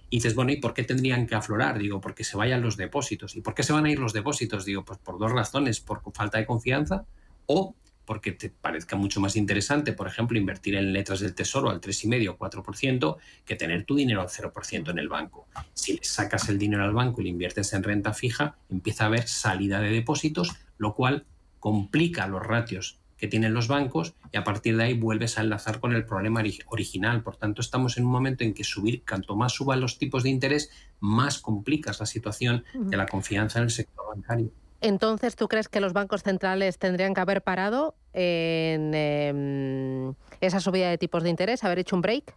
[0.09, 1.77] Dices, bueno, ¿y por qué tendrían que aflorar?
[1.77, 3.35] Digo, porque se vayan los depósitos.
[3.35, 4.65] ¿Y por qué se van a ir los depósitos?
[4.65, 7.05] Digo, pues por dos razones, por falta de confianza
[7.47, 7.75] o
[8.05, 12.29] porque te parezca mucho más interesante, por ejemplo, invertir en letras del tesoro al 3,5
[12.29, 15.49] o 4% que tener tu dinero al 0% en el banco.
[15.75, 19.07] Si le sacas el dinero al banco y le inviertes en renta fija, empieza a
[19.09, 21.27] haber salida de depósitos, lo cual
[21.59, 25.79] complica los ratios que tienen los bancos y a partir de ahí vuelves a enlazar
[25.79, 27.23] con el problema original.
[27.23, 30.31] Por tanto, estamos en un momento en que subir, cuanto más suban los tipos de
[30.31, 34.51] interés, más complicas la situación de la confianza en el sector bancario.
[34.81, 40.91] Entonces, ¿tú crees que los bancos centrales tendrían que haber parado en em, esa subida
[40.91, 42.35] de tipos de interés, haber hecho un break?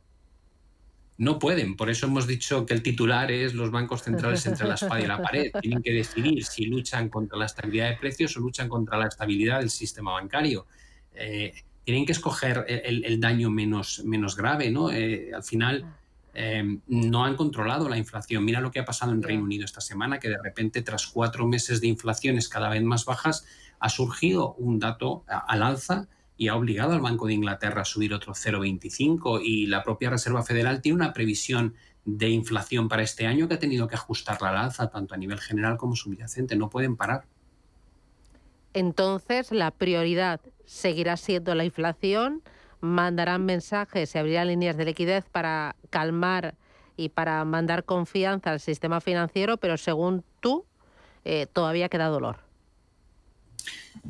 [1.17, 4.75] No pueden, por eso hemos dicho que el titular es los bancos centrales entre la
[4.75, 5.51] espada y la pared.
[5.61, 9.59] Tienen que decidir si luchan contra la estabilidad de precios o luchan contra la estabilidad
[9.59, 10.67] del sistema bancario.
[11.15, 14.91] Eh, tienen que escoger el, daño menos, menos grave, ¿no?
[14.91, 15.85] Eh, al final
[16.33, 18.43] eh, no han controlado la inflación.
[18.43, 21.45] Mira lo que ha pasado en Reino Unido esta semana, que de repente tras cuatro
[21.45, 23.45] meses de inflaciones cada vez más bajas,
[23.79, 28.13] ha surgido un dato al alza y ha obligado al Banco de Inglaterra a subir
[28.13, 33.47] otro 0,25 y la propia Reserva Federal tiene una previsión de inflación para este año
[33.47, 36.55] que ha tenido que ajustarla al alza, tanto a nivel general como subyacente.
[36.55, 37.25] No pueden parar.
[38.73, 42.41] Entonces, la prioridad seguirá siendo la inflación.
[42.81, 46.55] Mandarán mensajes y abrirán líneas de liquidez para calmar
[46.97, 50.65] y para mandar confianza al sistema financiero, pero según tú,
[51.23, 52.45] eh, todavía queda dolor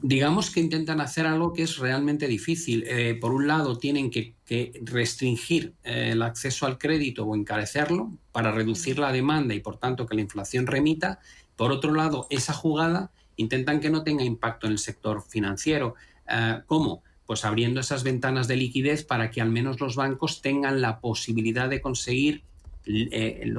[0.02, 2.84] digamos que intentan hacer algo que es realmente difícil.
[2.88, 4.36] Eh, por un lado, tienen que,
[4.84, 10.06] restringir eh, el acceso al crédito o encarecerlo para reducir la demanda y, por tanto,
[10.06, 11.20] que la inflación remita.
[11.56, 15.96] Por otro lado, esa jugada intentan que no tenga impacto en el sector financiero.
[16.30, 17.04] Eh, ¿Cómo?
[17.26, 21.70] Pues abriendo esas ventanas de liquidez para que al menos los bancos tengan la posibilidad
[21.70, 22.44] de conseguir
[22.86, 23.58] el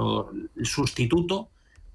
[0.63, 1.49] sustituto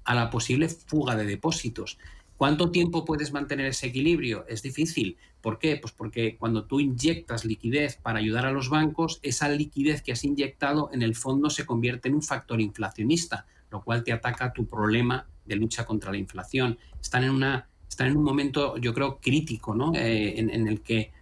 [0.04, 1.98] a la posible fuga de depósitos.
[2.36, 4.44] ¿Cuánto tiempo puedes mantener ese equilibrio?
[4.48, 5.16] Es difícil.
[5.40, 5.76] ¿Por qué?
[5.76, 10.24] Pues porque cuando tú inyectas liquidez para ayudar a los bancos, esa liquidez que has
[10.24, 14.66] inyectado en el fondo se convierte en un factor inflacionista, lo cual te ataca tu
[14.66, 16.78] problema de lucha contra la inflación.
[17.00, 19.92] Están en, una, están en un momento, yo creo, crítico, ¿no?
[19.94, 21.12] Eh, en, el que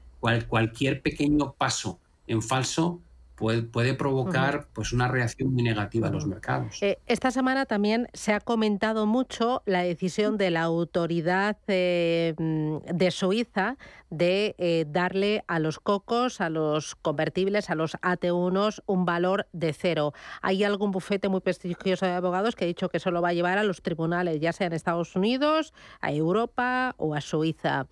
[0.49, 3.01] cualquier pequeño paso en falso
[3.41, 6.83] puede, provocar pues una reacción muy negativa a los mercados.
[6.83, 13.11] Eh, esta semana también se ha comentado mucho la decisión de la autoridad eh, de
[13.11, 13.77] Suiza
[14.11, 19.73] de eh, darle a los cocos, a los convertibles, a los AT1 un valor de
[19.73, 20.13] cero.
[20.43, 23.33] Hay algún bufete muy prestigioso de abogados que ha dicho que eso lo va a
[23.33, 27.87] llevar a los tribunales, ya sea en Estados Unidos, a Europa o a Suiza.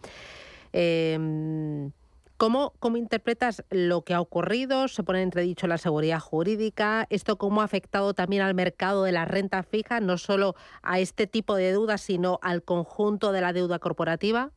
[0.72, 1.90] Em,
[2.38, 4.86] ¿Cómo, interpretas lo que ha ocurrido?
[4.86, 7.04] Se pone en entredicho la seguridad jurídica.
[7.10, 11.26] ¿Esto cómo ha afectado también al mercado de la renta fija, no solo a este
[11.26, 14.52] tipo de deuda, sino al conjunto de la deuda corporativa?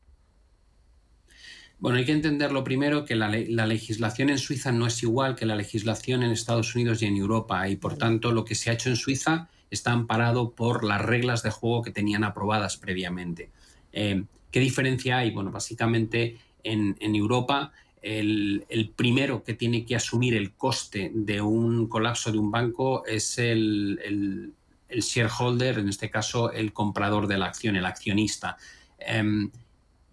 [1.80, 5.44] Bueno, hay que entender lo primero que la, legislación en Suiza no es igual que
[5.44, 8.74] la legislación en Estados Unidos y en Europa y por tanto lo que se ha
[8.74, 13.50] hecho en Suiza está amparado por las reglas de juego que tenían aprobadas previamente.
[13.92, 15.32] Eh, ¿Qué diferencia hay?
[15.32, 22.32] Bueno, básicamente en, Europa, el, primero que tiene que asumir el coste de un colapso
[22.32, 24.52] de un banco es el,
[24.90, 28.56] shareholder, en este caso el comprador de la acción, el accionista.
[28.98, 29.50] Em,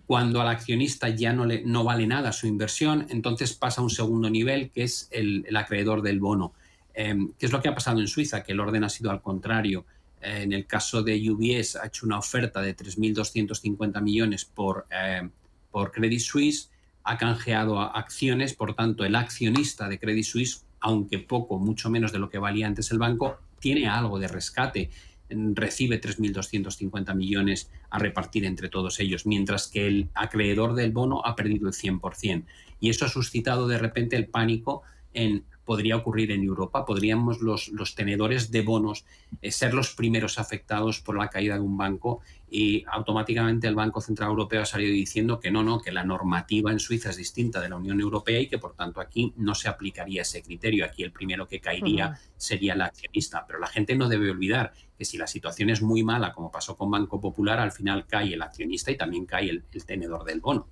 [0.05, 3.89] cuando al accionista ya no, le, no vale nada su inversión, entonces pasa a un
[3.89, 6.53] segundo nivel que es el, acreedor del bono.
[6.93, 8.43] Em, ¿Qué es lo que ha pasado en Suiza?
[8.43, 9.85] Que el orden ha sido al contrario.
[10.21, 15.29] en el caso de UBS ha hecho una oferta de 3.250 millones por eh,
[15.71, 16.71] por Credit Suisse,
[17.03, 22.19] ha canjeado acciones, por tanto el accionista de Credit Suisse aunque poco, mucho menos de
[22.19, 24.89] lo que valía antes el banco, tiene algo de rescate
[25.29, 31.35] recibe 3.250 millones a repartir entre todos ellos, mientras que el acreedor del bono ha
[31.35, 32.45] perdido el 100%.
[32.79, 34.81] Y eso ha suscitado de repente el pánico
[35.13, 36.83] en podría ocurrir en Europa.
[36.83, 39.05] Podríamos los, los tenedores de bonos
[39.39, 44.01] eh, ser los primeros afectados por la caída de un banco y automáticamente el Banco
[44.01, 47.61] Central Europeo ha salido diciendo que no, no, que la normativa en Suiza es distinta
[47.61, 50.85] de la Unión Europea y que por tanto aquí no se aplicaría ese criterio.
[50.85, 53.45] Aquí el primero que caería sería el accionista.
[53.45, 56.75] Pero la gente no debe olvidar que si la situación es muy mala, como pasó
[56.75, 60.67] con Banco Popular, al final cae el accionista y también cae el, tenedor del bono.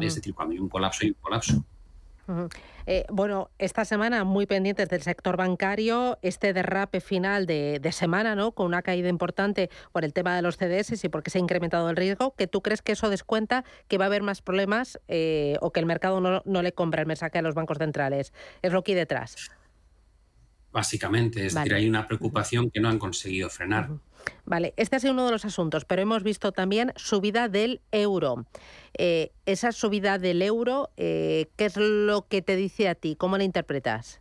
[0.00, 1.64] Es decir, cuando hay un colapso, hay un colapso.
[2.86, 8.52] Eh, bueno, esta semana muy pendientes del sector bancario, este derrape final de, semana, ¿no?
[8.52, 11.88] Con una caída importante por el tema de los CDS y porque se ha incrementado
[11.90, 15.56] el riesgo, que tú crees que eso descuenta que va a haber más problemas eh,
[15.60, 18.32] o que el mercado no, le compra el mensaje a los bancos centrales.
[18.62, 19.50] Es lo que hay detrás.
[20.70, 23.88] Básicamente, es decir, hay una preocupación que no han conseguido frenar.
[24.44, 28.46] Vale, este ha sido uno de los asuntos, pero hemos visto también subida del euro.
[28.96, 33.16] Eh, esa subida del euro, eh, ¿qué es lo que te dice a ti?
[33.16, 34.20] ¿Cómo la interpretas?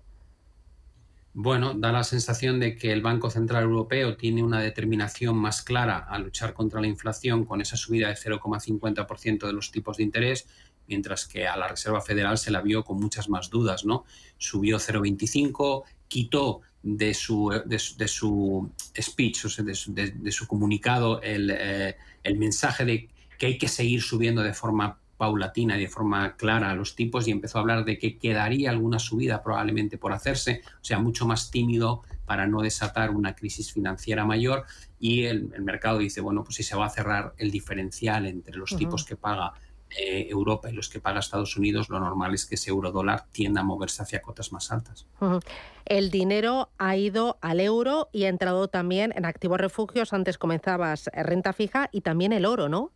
[1.40, 6.00] Bueno, da la sensación de que el Banco Central Europeo tiene una determinación más clara
[6.00, 10.48] a luchar contra la inflación con esa subida de 0,50% de los tipos de interés,
[10.88, 14.04] mientras que a la Reserva Federal se la vio con muchas más dudas, ¿no?
[14.38, 21.22] Subió 0,25, quitó de su, de, su speech, o sea, de, su, de, su comunicado,
[21.22, 25.88] el, eh, el, mensaje de que hay que seguir subiendo de forma paulatina y de
[25.88, 29.98] forma clara a los tipos y empezó a hablar de que quedaría alguna subida probablemente
[29.98, 34.66] por hacerse, o sea, mucho más tímido para no desatar una crisis financiera mayor.
[35.00, 38.76] Y el, mercado dice, bueno, pues si se va a cerrar el diferencial entre los
[38.76, 39.54] tipos que paga
[39.96, 43.26] eh, Europa y los que paga Estados Unidos, lo normal es que ese euro dólar
[43.32, 45.08] tienda a moverse hacia cotas más altas.
[45.86, 50.12] El dinero ha ido al euro y ha entrado también en activos refugios.
[50.12, 52.92] Antes comenzabas eh, renta fija y también el oro, ¿no?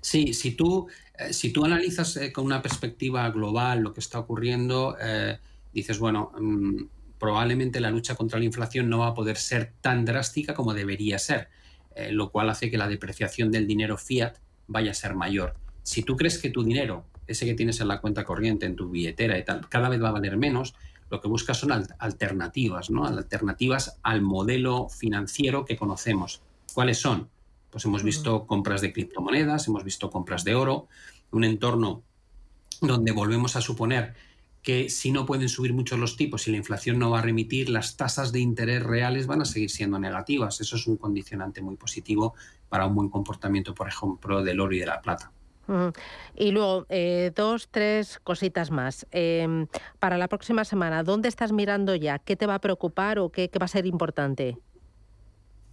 [0.00, 4.96] Sí, si tú, eh, si tú analizas con una perspectiva global lo que está ocurriendo,
[5.72, 6.84] dices, bueno, mm,
[7.18, 11.18] probablemente la lucha contra la inflación no va a poder ser tan drástica como debería
[11.18, 11.50] ser,
[12.10, 14.38] lo cual hace que la depreciación del dinero fiat
[14.68, 15.56] vaya a ser mayor.
[15.82, 18.88] Si tú crees que tu dinero, ese que tienes en la cuenta corriente, en tu
[18.88, 20.74] billetera y tal, cada vez va a valer menos,
[21.10, 23.06] lo que buscas son alternativas, ¿no?
[23.06, 26.42] Alternativas al modelo financiero que conocemos.
[26.74, 27.28] ¿Cuáles son?
[27.70, 30.88] Pues hemos visto compras de criptomonedas, hemos visto compras de oro,
[31.30, 32.02] un entorno
[32.80, 34.14] donde volvemos a suponer
[34.62, 37.70] que si no pueden subir mucho los tipos y la inflación no va a remitir,
[37.70, 40.60] las tasas de interés reales van a seguir siendo negativas.
[40.60, 42.34] Eso es un condicionante muy positivo
[42.68, 45.32] para un buen comportamiento, por ejemplo, del oro y de la plata.
[46.34, 49.06] Y luego, eh, dos, tres cositas más.
[49.10, 49.66] Em,
[49.98, 52.18] para la próxima semana, ¿dónde estás mirando ya?
[52.18, 54.56] ¿Qué te va a preocupar o qué, va a ser importante?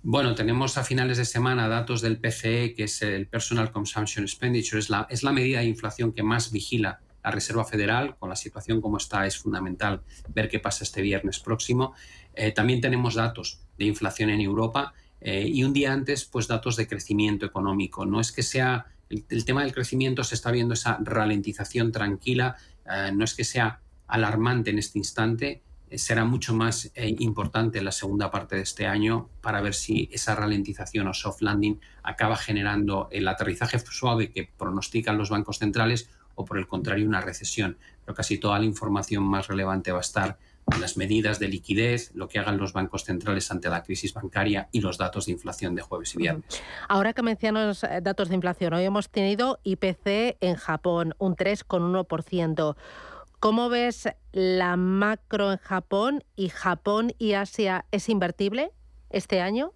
[0.03, 4.79] Bueno, tenemos a finales de semana datos del PCE, que es el Personal Consumption Expenditure,
[4.79, 8.17] es la, es la medida de inflación que más vigila la Reserva Federal.
[8.17, 11.93] Con la situación como está, es fundamental ver qué pasa este viernes próximo.
[12.33, 14.93] Eh, también tenemos datos de inflación en Europa
[15.27, 18.05] eh, y un día antes, pues datos de crecimiento económico.
[18.05, 23.11] No es que sea, el, tema del crecimiento se está viendo esa ralentización tranquila, eh,
[23.11, 27.91] no es que sea alarmante en este instante, eh, será mucho más importante en la
[27.91, 33.07] segunda parte de este año para ver si esa ralentización o soft landing acaba generando
[33.11, 37.79] el aterrizaje suave que pronostican los bancos centrales o por el contrario una recesión.
[38.05, 40.37] Pero casi toda la información más relevante va a estar
[40.79, 44.81] las medidas de liquidez, lo que hagan los bancos centrales ante la crisis bancaria y
[44.81, 46.61] los datos de inflación de jueves y viernes.
[46.87, 52.75] Ahora que mencionas eh, datos de inflación, hoy hemos tenido IPC en Japón, un 3,1%.
[53.39, 58.71] ¿Cómo ves la macro en Japón y Japón y Asia es invertible
[59.09, 59.73] este año?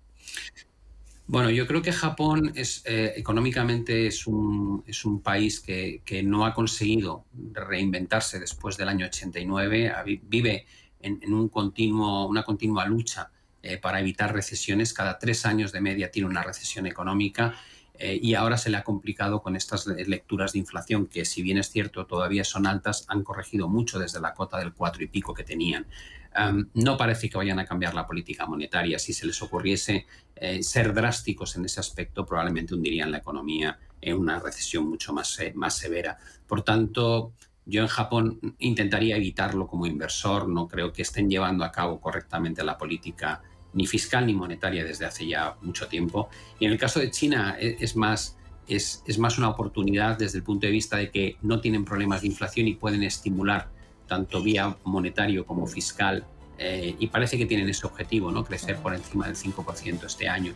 [1.32, 6.24] Bueno, yo creo que Japón es eh, económicamente es un, es un país que, que,
[6.24, 10.66] no ha conseguido reinventarse después del año 89, vive
[11.00, 13.30] en, un continuo, una continua lucha
[13.62, 14.92] eh, para evitar recesiones.
[14.92, 17.54] Cada tres años de media tiene una recesión económica
[18.02, 21.58] eh, y ahora se le ha complicado con estas lecturas de inflación que, si bien
[21.58, 25.34] es cierto, todavía son altas, han corregido mucho desde la cota del cuatro y pico
[25.34, 25.86] que tenían.
[26.76, 28.98] no parece que vayan a cambiar la política monetaria.
[29.00, 34.18] Si se les ocurriese eh, ser drásticos en ese aspecto, probablemente hundirían la economía en
[34.18, 36.18] una recesión mucho más, más severa.
[36.48, 37.34] Por tanto,
[37.66, 42.64] yo en Japón intentaría evitarlo como inversor, no creo que estén llevando a cabo correctamente
[42.64, 43.44] la política
[43.74, 46.30] ni fiscal ni monetaria desde hace ya mucho tiempo.
[46.60, 50.44] Y en el caso de China e, es, más, es, más una oportunidad desde el
[50.44, 53.70] punto de vista de que no tienen problemas de inflación y pueden estimular
[54.08, 56.26] tanto vía monetario como fiscal,
[56.58, 58.44] eh, y parece que tienen ese objetivo, ¿no?
[58.44, 60.54] crecer por encima del 5% este año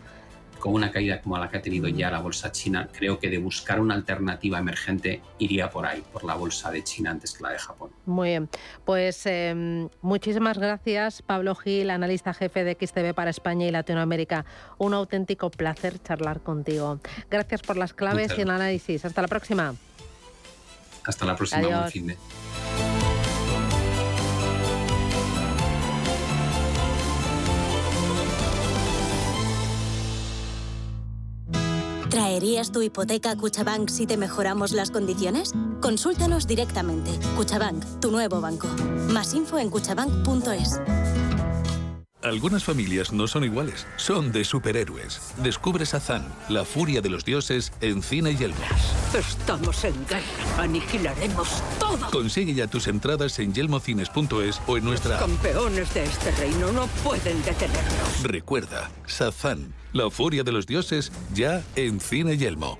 [0.64, 3.38] con una caída como la que ha tenido ya la bolsa china, creo que de
[3.38, 7.49] buscar una alternativa emergente iría por ahí, por la bolsa de China antes que la
[7.49, 7.89] de Japón.
[8.05, 8.49] Muy bien,
[8.86, 14.45] pues em, muchísimas gracias Pablo Gil, analista jefe de XTV para España y Latinoamérica.
[14.78, 17.01] Un auténtico placer charlar contigo.
[17.30, 19.03] Gracias por las claves y el análisis.
[19.03, 19.76] Hasta la próxima.
[21.03, 21.68] Hasta la próxima.
[21.68, 22.18] Buen fin de...
[32.44, 35.54] ¿Traerías tu hipoteca a Cuchabank si te mejoramos las condiciones?
[35.80, 37.10] Consúltanos directamente.
[37.38, 38.68] Cuchabank, tu nuevo banco.
[39.14, 40.82] Más info en cuchabank.es.
[42.22, 45.22] Algunas familias no son iguales, son de superhéroes.
[45.41, 48.58] Descubre Sazán, la furia de los dioses en Cine y Yelmo.
[49.14, 50.24] Estamos en guerra,
[50.57, 52.09] aniquilaremos todo.
[52.09, 55.11] Consigue ya tus entradas en yelmocines.es o en nuestra...
[55.11, 58.24] Los campeones de este reino no pueden detenernos.
[58.24, 62.80] Recuerda, Sazán, la furia de los dioses, ya en Cine Yelmo.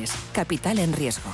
[0.33, 1.31] Capital en riesgo.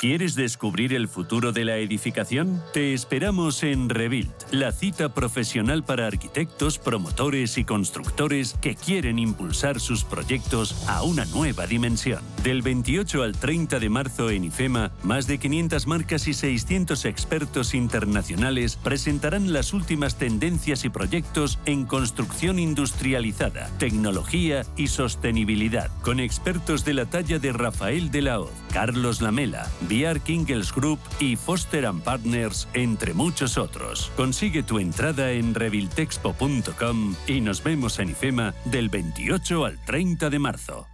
[0.00, 2.62] ¿Quieres descubrir el futuro de la edificación?
[2.72, 9.78] Te esperamos en Rebuild, la cita profesional para arquitectos, promotores y constructores que quieren impulsar
[9.78, 12.22] sus proyectos a una nueva dimensión.
[12.42, 17.74] Del 28 al 30 de marzo en IFEMA, más de 500 marcas y 600 expertos
[17.74, 26.86] internacionales presentarán las últimas tendencias y proyectos en construcción industrializada, tecnología y sostenibilidad, con expertos
[26.86, 31.90] de la talla de Rafael de la Hoz, Carlos Lamela, VR Kingles Group y Foster
[32.04, 34.12] Partners, entre muchos otros.
[34.16, 40.38] Consigue tu entrada en reviltexpo.com y nos vemos en IFEMA del 28 al 30 de
[40.38, 40.86] marzo.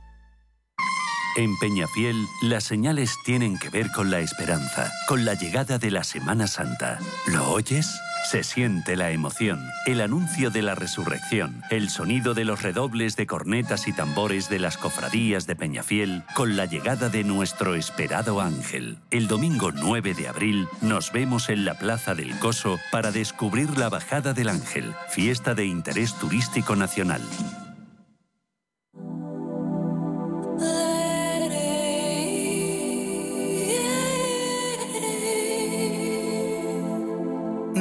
[1.36, 6.03] En Peñafiel, las señales tienen que ver con la esperanza, con la llegada de la
[6.03, 6.99] Semana Santa.
[7.26, 7.86] ¿Lo oyes?
[8.30, 13.24] Se siente la emoción, el anuncio de la resurrección, el sonido de los redobles de
[13.24, 18.98] cornetas y tambores de las cofradías de Peñafiel con la llegada de nuestro esperado ángel.
[19.12, 23.90] El domingo 9 de abril nos vemos en la Plaza del Coso para descubrir la
[23.90, 27.22] bajada del ángel, fiesta de interés turístico nacional.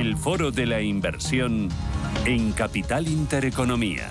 [0.00, 1.68] El foro de la inversión
[2.24, 4.08] en Capital Intereconomía.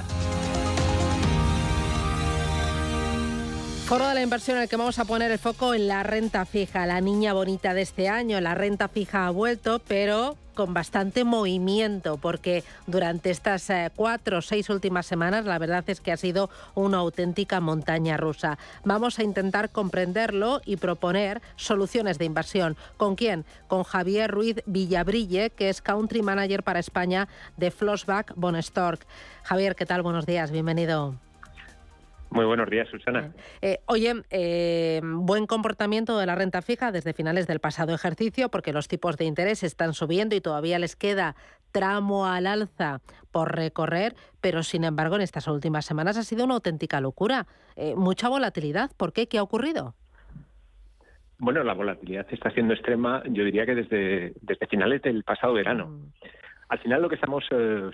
[3.87, 6.45] Foro de la inversión en el que vamos a poner el foco en la renta
[6.45, 8.39] fija, la niña bonita de este año.
[8.39, 14.41] La renta fija ha vuelto, pero con bastante movimiento, porque durante estas eh, cuatro o
[14.41, 18.57] seis últimas semanas la verdad es que ha sido una auténtica montaña rusa.
[18.83, 22.75] Vamos a intentar comprenderlo y proponer soluciones de inversión.
[22.97, 23.45] ¿Con quién?
[23.69, 29.07] Con Javier Ruiz Villabrille, que es Country Manager para España de Flossback Bonestork.
[29.43, 30.01] Javier, ¿qué tal?
[30.01, 31.28] Buenos días, bienvenido.
[32.31, 33.33] Muy buenos días, Susana.
[33.61, 38.71] Eh, oye, eh, buen comportamiento de la renta fija desde finales del pasado ejercicio, porque
[38.71, 41.35] los tipos de interés están subiendo y todavía les queda
[41.71, 43.01] tramo al alza
[43.31, 47.47] por recorrer, pero sin embargo en estas últimas semanas ha sido una auténtica locura.
[47.75, 48.91] Eh, mucha volatilidad.
[48.95, 49.27] ¿Por qué?
[49.27, 49.95] ¿Qué ha ocurrido?
[51.39, 55.87] Bueno, la volatilidad está siendo extrema, yo diría que desde, desde finales del pasado verano.
[55.87, 56.11] Mm.
[56.67, 57.43] Al final lo que estamos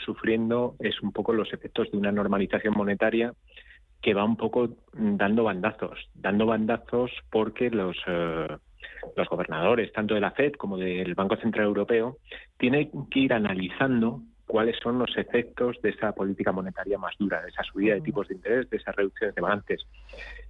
[0.03, 3.33] sufriendo es un poco los efectos de una normalización monetaria
[4.05, 8.55] que va un poco dando bandazos, dando bandazos porque los, eh,
[9.17, 12.19] los gobernadores, tanto de la Fed como del Banco Central Europeo,
[12.59, 17.49] tienen que ir analizando cuáles son los efectos de esa política monetaria más dura, de
[17.49, 19.87] esa subida de tipos de interés, de esas reducciones de balances.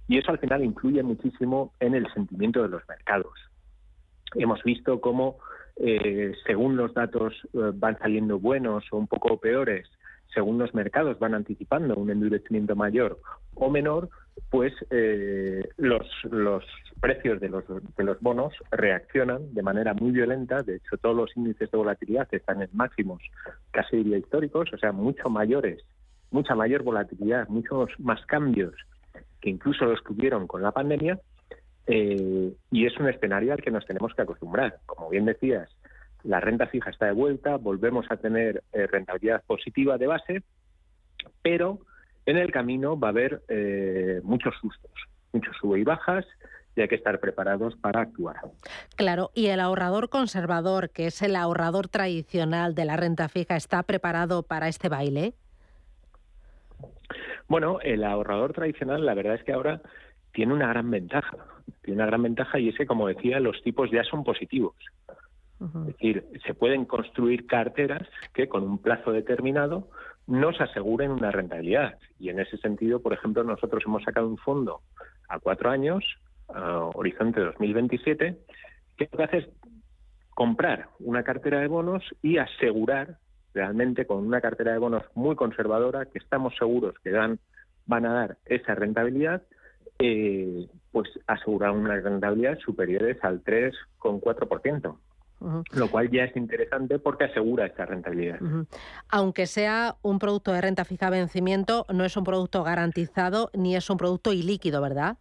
[0.06, 3.32] Y eso al final influye muchísimo en el sentimiento de los mercados.
[4.34, 5.38] hemos visto cómo
[5.76, 9.88] eh, según los datos eh, van saliendo buenos o un poco peores,
[10.32, 13.18] según los mercados van anticipando un endurecimiento mayor
[13.54, 14.10] o menor,
[14.50, 16.64] pues eh, los, los
[17.00, 20.62] precios de los, de los bonos reaccionan de manera muy violenta.
[20.62, 23.22] De hecho, todos los índices de volatilidad están en máximos
[23.70, 25.82] casi históricos, o sea, mucho mayores,
[26.30, 28.74] mucha mayor volatilidad, muchos más cambios
[29.40, 31.18] que incluso los que hubieron con la pandemia.
[31.88, 34.78] Eh, y es un escenario al que nos tenemos que acostumbrar.
[34.86, 35.70] Como bien decías,
[36.26, 40.42] la renta fija está de vuelta, volvemos a tener eh, rentabilidad positiva de base,
[41.42, 41.78] pero
[42.26, 44.90] en el camino va a haber eh, muchos sustos,
[45.32, 46.26] muchos sube y bajas,
[46.74, 48.36] y hay que estar preparados para actuar.
[48.96, 53.82] Claro, y el ahorrador conservador, que es el ahorrador tradicional de la renta fija, ¿está
[53.82, 55.32] preparado para este baile?
[57.48, 59.80] Bueno, el ahorrador tradicional, la verdad es que ahora
[60.32, 61.36] tiene una gran ventaja.
[61.82, 64.74] Tiene una gran ventaja y es que, como decía, los tipos ya son positivos.
[65.60, 69.88] Es decir, se pueden construir carteras que con un plazo determinado
[70.26, 71.98] nos aseguren una rentabilidad.
[72.18, 74.82] Y en ese sentido, por ejemplo, nosotros hemos sacado un fondo
[75.28, 76.04] a cuatro años,
[76.94, 78.38] Horizonte 2027,
[78.96, 79.48] que lo que hace es
[80.30, 83.18] comprar una cartera de bonos y asegurar
[83.54, 87.38] realmente con una cartera de bonos muy conservadora que estamos seguros que dan,
[87.86, 89.42] van a dar esa rentabilidad
[89.98, 94.98] eh, pues asegurar unas rentabilidades superiores al 3,4%.
[95.40, 98.38] Lo cual ya es interesante porque asegura esta rentabilidad.
[99.08, 103.88] Aunque sea un producto de renta fija vencimiento, no es un producto garantizado ni es
[103.90, 105.18] un producto ilíquido, ¿verdad?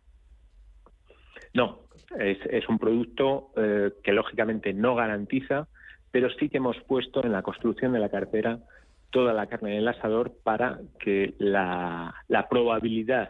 [1.53, 1.79] No,
[2.17, 5.67] es, es un producto eh, que lógicamente no garantiza,
[6.11, 8.59] pero sí que hemos puesto en la construcción de la cartera
[9.09, 13.29] toda la carne en el asador para que la, la probabilidad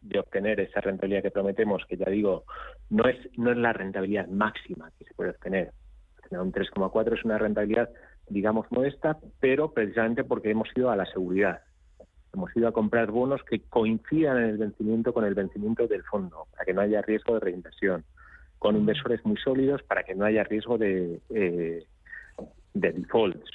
[0.00, 2.44] de obtener esa rentabilidad que prometemos, que ya digo,
[2.90, 5.72] no es, no es la rentabilidad máxima que se puede obtener.
[6.40, 7.90] Un 3,4 es una rentabilidad,
[8.28, 11.60] digamos, modesta, pero precisamente porque hemos ido a la seguridad.
[12.32, 16.46] Hemos ido a comprar bonos que coincidan en el vencimiento con el vencimiento del fondo,
[16.52, 18.04] para que no haya riesgo de reinversión,
[18.58, 21.84] con inversores muy sólidos para que no haya riesgo de, eh,
[22.74, 23.50] de defaults.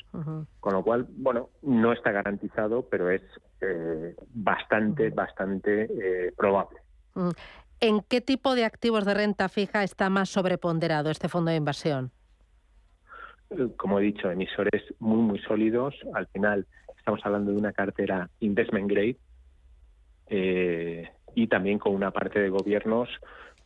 [0.60, 3.22] Con lo cual, bueno, no está garantizado, pero es
[3.62, 6.80] eh, bastante, bastante eh, probable.
[7.16, 7.30] Mm.
[7.80, 12.12] ¿En qué tipo de activos de renta fija está más sobreponderado este fondo de inversión?
[13.50, 15.96] Eh, como he dicho, emisores muy, muy sólidos.
[16.14, 16.66] Al final
[16.98, 19.18] estamos hablando de una cartera investment grade
[21.36, 23.10] y también con una parte de gobiernos,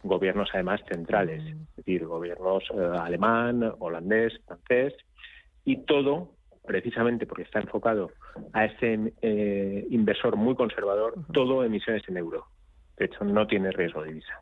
[0.03, 1.47] gobiernos además centrales, mm.
[1.47, 2.63] es decir, gobiernos
[2.99, 4.93] alemán, holandés, francés,
[5.65, 6.29] y todo
[6.65, 8.11] precisamente porque está enfocado
[8.53, 12.45] a ese eh, inversor muy conservador, todo emisiones en euro.
[12.97, 14.41] De hecho, no tiene riesgo de divisa.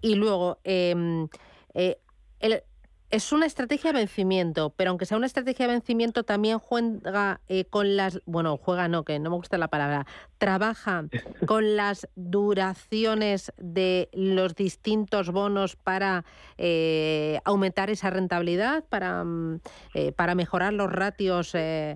[0.00, 1.28] Y luego, em,
[1.74, 1.98] eh,
[2.40, 2.62] el,
[3.10, 7.64] es una estrategia de vencimiento, pero aunque sea una estrategia de vencimiento, también juega eh,
[7.64, 8.20] con las.
[8.24, 10.06] Bueno, juega no, que no me gusta la palabra.
[10.38, 11.04] Trabaja
[11.46, 16.24] con las duraciones de los distintos bonos para
[16.56, 19.60] eh, aumentar esa rentabilidad, para, mm,
[19.94, 21.52] eh, para mejorar los ratios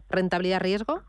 [0.09, 1.03] rentabilidad-riesgo.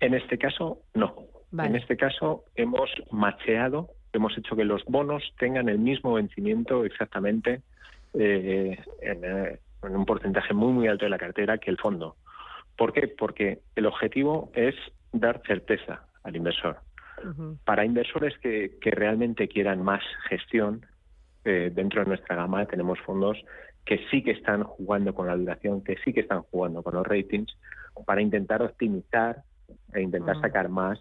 [0.00, 1.16] En este caso, no.
[1.58, 7.62] En este caso, hemos macheado, hemos hecho que los bonos tengan el mismo vencimiento exactamente
[8.18, 12.16] eh, en, un porcentaje muy, muy alto de la cartera que el fondo.
[12.76, 13.08] ¿Por qué?
[13.08, 14.74] Porque el objetivo es
[15.12, 16.78] dar certeza al inversor.
[17.64, 20.86] Para inversores que, que, realmente quieran más gestión,
[21.44, 23.36] eh, dentro de nuestra gama tenemos fondos
[23.84, 27.06] que sí que están jugando con la duración, que sí que están jugando con los
[27.06, 27.56] ratings,
[28.04, 29.42] para intentar optimizar
[29.94, 30.98] e intentar sacar más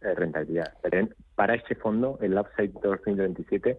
[0.00, 0.74] eh, rentabilidad.
[0.82, 3.78] Pero para este fondo, el Upside 2027,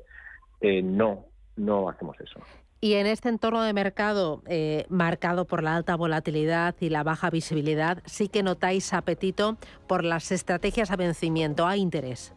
[0.62, 1.26] eh, no,
[1.58, 2.40] no hacemos eso.
[2.82, 7.30] Y en este entorno de mercado eh, marcado por la alta volatilidad y la baja
[7.30, 9.58] visibilidad, sí que notáis apetito
[9.88, 11.66] por las estrategias a vencimiento.
[11.66, 12.34] ¿Hay interés?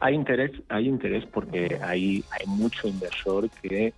[0.00, 3.92] Hay interés, hay interés porque hay, hay mucho inversor que,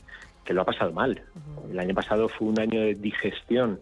[0.45, 1.23] que lo ha pasado mal.
[1.71, 3.81] El año pasado fue un año de digestión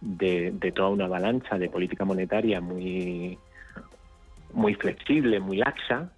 [0.00, 3.38] de, de toda una avalancha de política monetaria muy,
[4.52, 6.10] muy flexible, muy laxa,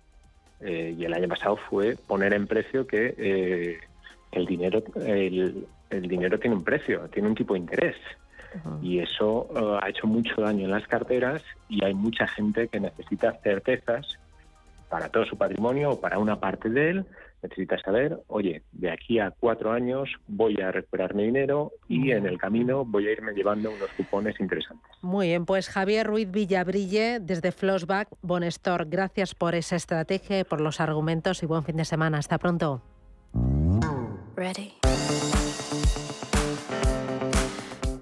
[0.61, 3.79] eh, y el año pasado fue poner en precio que eh,
[4.33, 7.97] el dinero el, dinero tiene un precio, tiene un tipo de interés.
[8.83, 12.81] Y eso eh, ha hecho mucho daño en las carteras y hay mucha gente que
[12.81, 14.19] necesita certezas
[14.89, 17.07] para todo su patrimonio o para una parte de él.
[17.43, 22.27] Necesita saber, oye, de aquí a cuatro años voy a recuperar mi dinero y en
[22.27, 24.91] el camino voy a irme llevando unos cupones interesantes.
[25.03, 30.81] Muy bien, pues Javier Ruiz Villabrille desde Flossback Bonestor, gracias por esa estrategia, por los
[30.81, 32.19] argumentos y buen fin de semana.
[32.19, 32.83] Hasta pronto.
[34.39, 34.79] ready.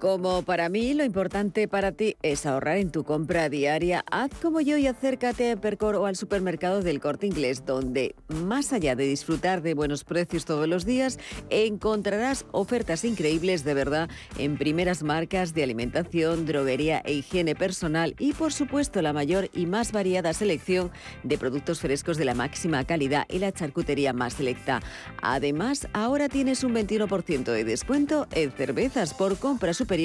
[0.07, 4.05] Como para mí, lo importante para ti es ahorrar en tu compra diaria.
[4.09, 8.73] Haz como yo y acércate a Percor o al supermercado del Corte Inglés, donde, más
[8.73, 11.19] allá de disfrutar de buenos precios todos los días,
[11.51, 18.33] encontrarás ofertas increíbles de verdad en primeras marcas de alimentación, droguería e higiene personal y,
[18.33, 20.93] por supuesto, la mayor y más variada selección
[21.25, 24.83] de productos frescos de la máxima calidad y la charcutería más selecta.
[25.21, 29.95] Además, ahora tienes un 21% de descuento en cervezas por compra superior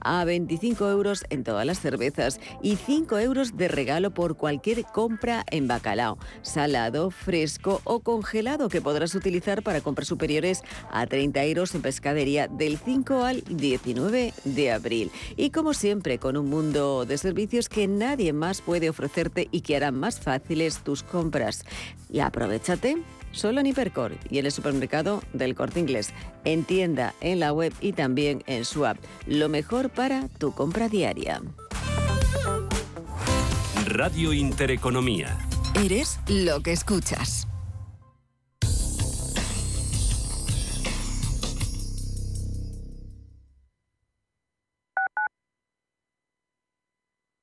[0.00, 5.44] a 25 euros en todas las cervezas y 5 euros de regalo por cualquier compra
[5.50, 11.74] en bacalao, salado, fresco o congelado que podrás utilizar para compras superiores a 30 euros
[11.74, 15.10] en pescadería del 5 al 19 de abril.
[15.36, 19.76] Y como siempre, con un mundo de servicios que nadie más puede ofrecerte y que
[19.76, 21.64] harán más fáciles tus compras.
[22.10, 22.96] Y aprovechate
[23.36, 26.12] solo en Hipercor y en el supermercado del Corte Inglés,
[26.44, 28.98] en tienda, en la web y también en su app.
[29.26, 31.42] Lo mejor para tu compra diaria.
[33.86, 35.38] Radio Intereconomía.
[35.74, 37.46] Eres lo que escuchas.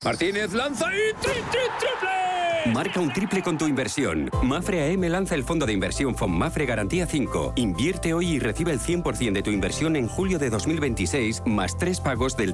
[0.04, 2.23] Martínez lanza y tri, tri, triple.
[2.66, 4.30] Marca un triple con tu inversión.
[4.42, 7.54] Mafre AM lanza el fondo de inversión Mafre Garantía 5.
[7.58, 12.00] Invierte hoy y recibe el 100% de tu inversión en julio de 2026 más tres
[12.00, 12.52] pagos del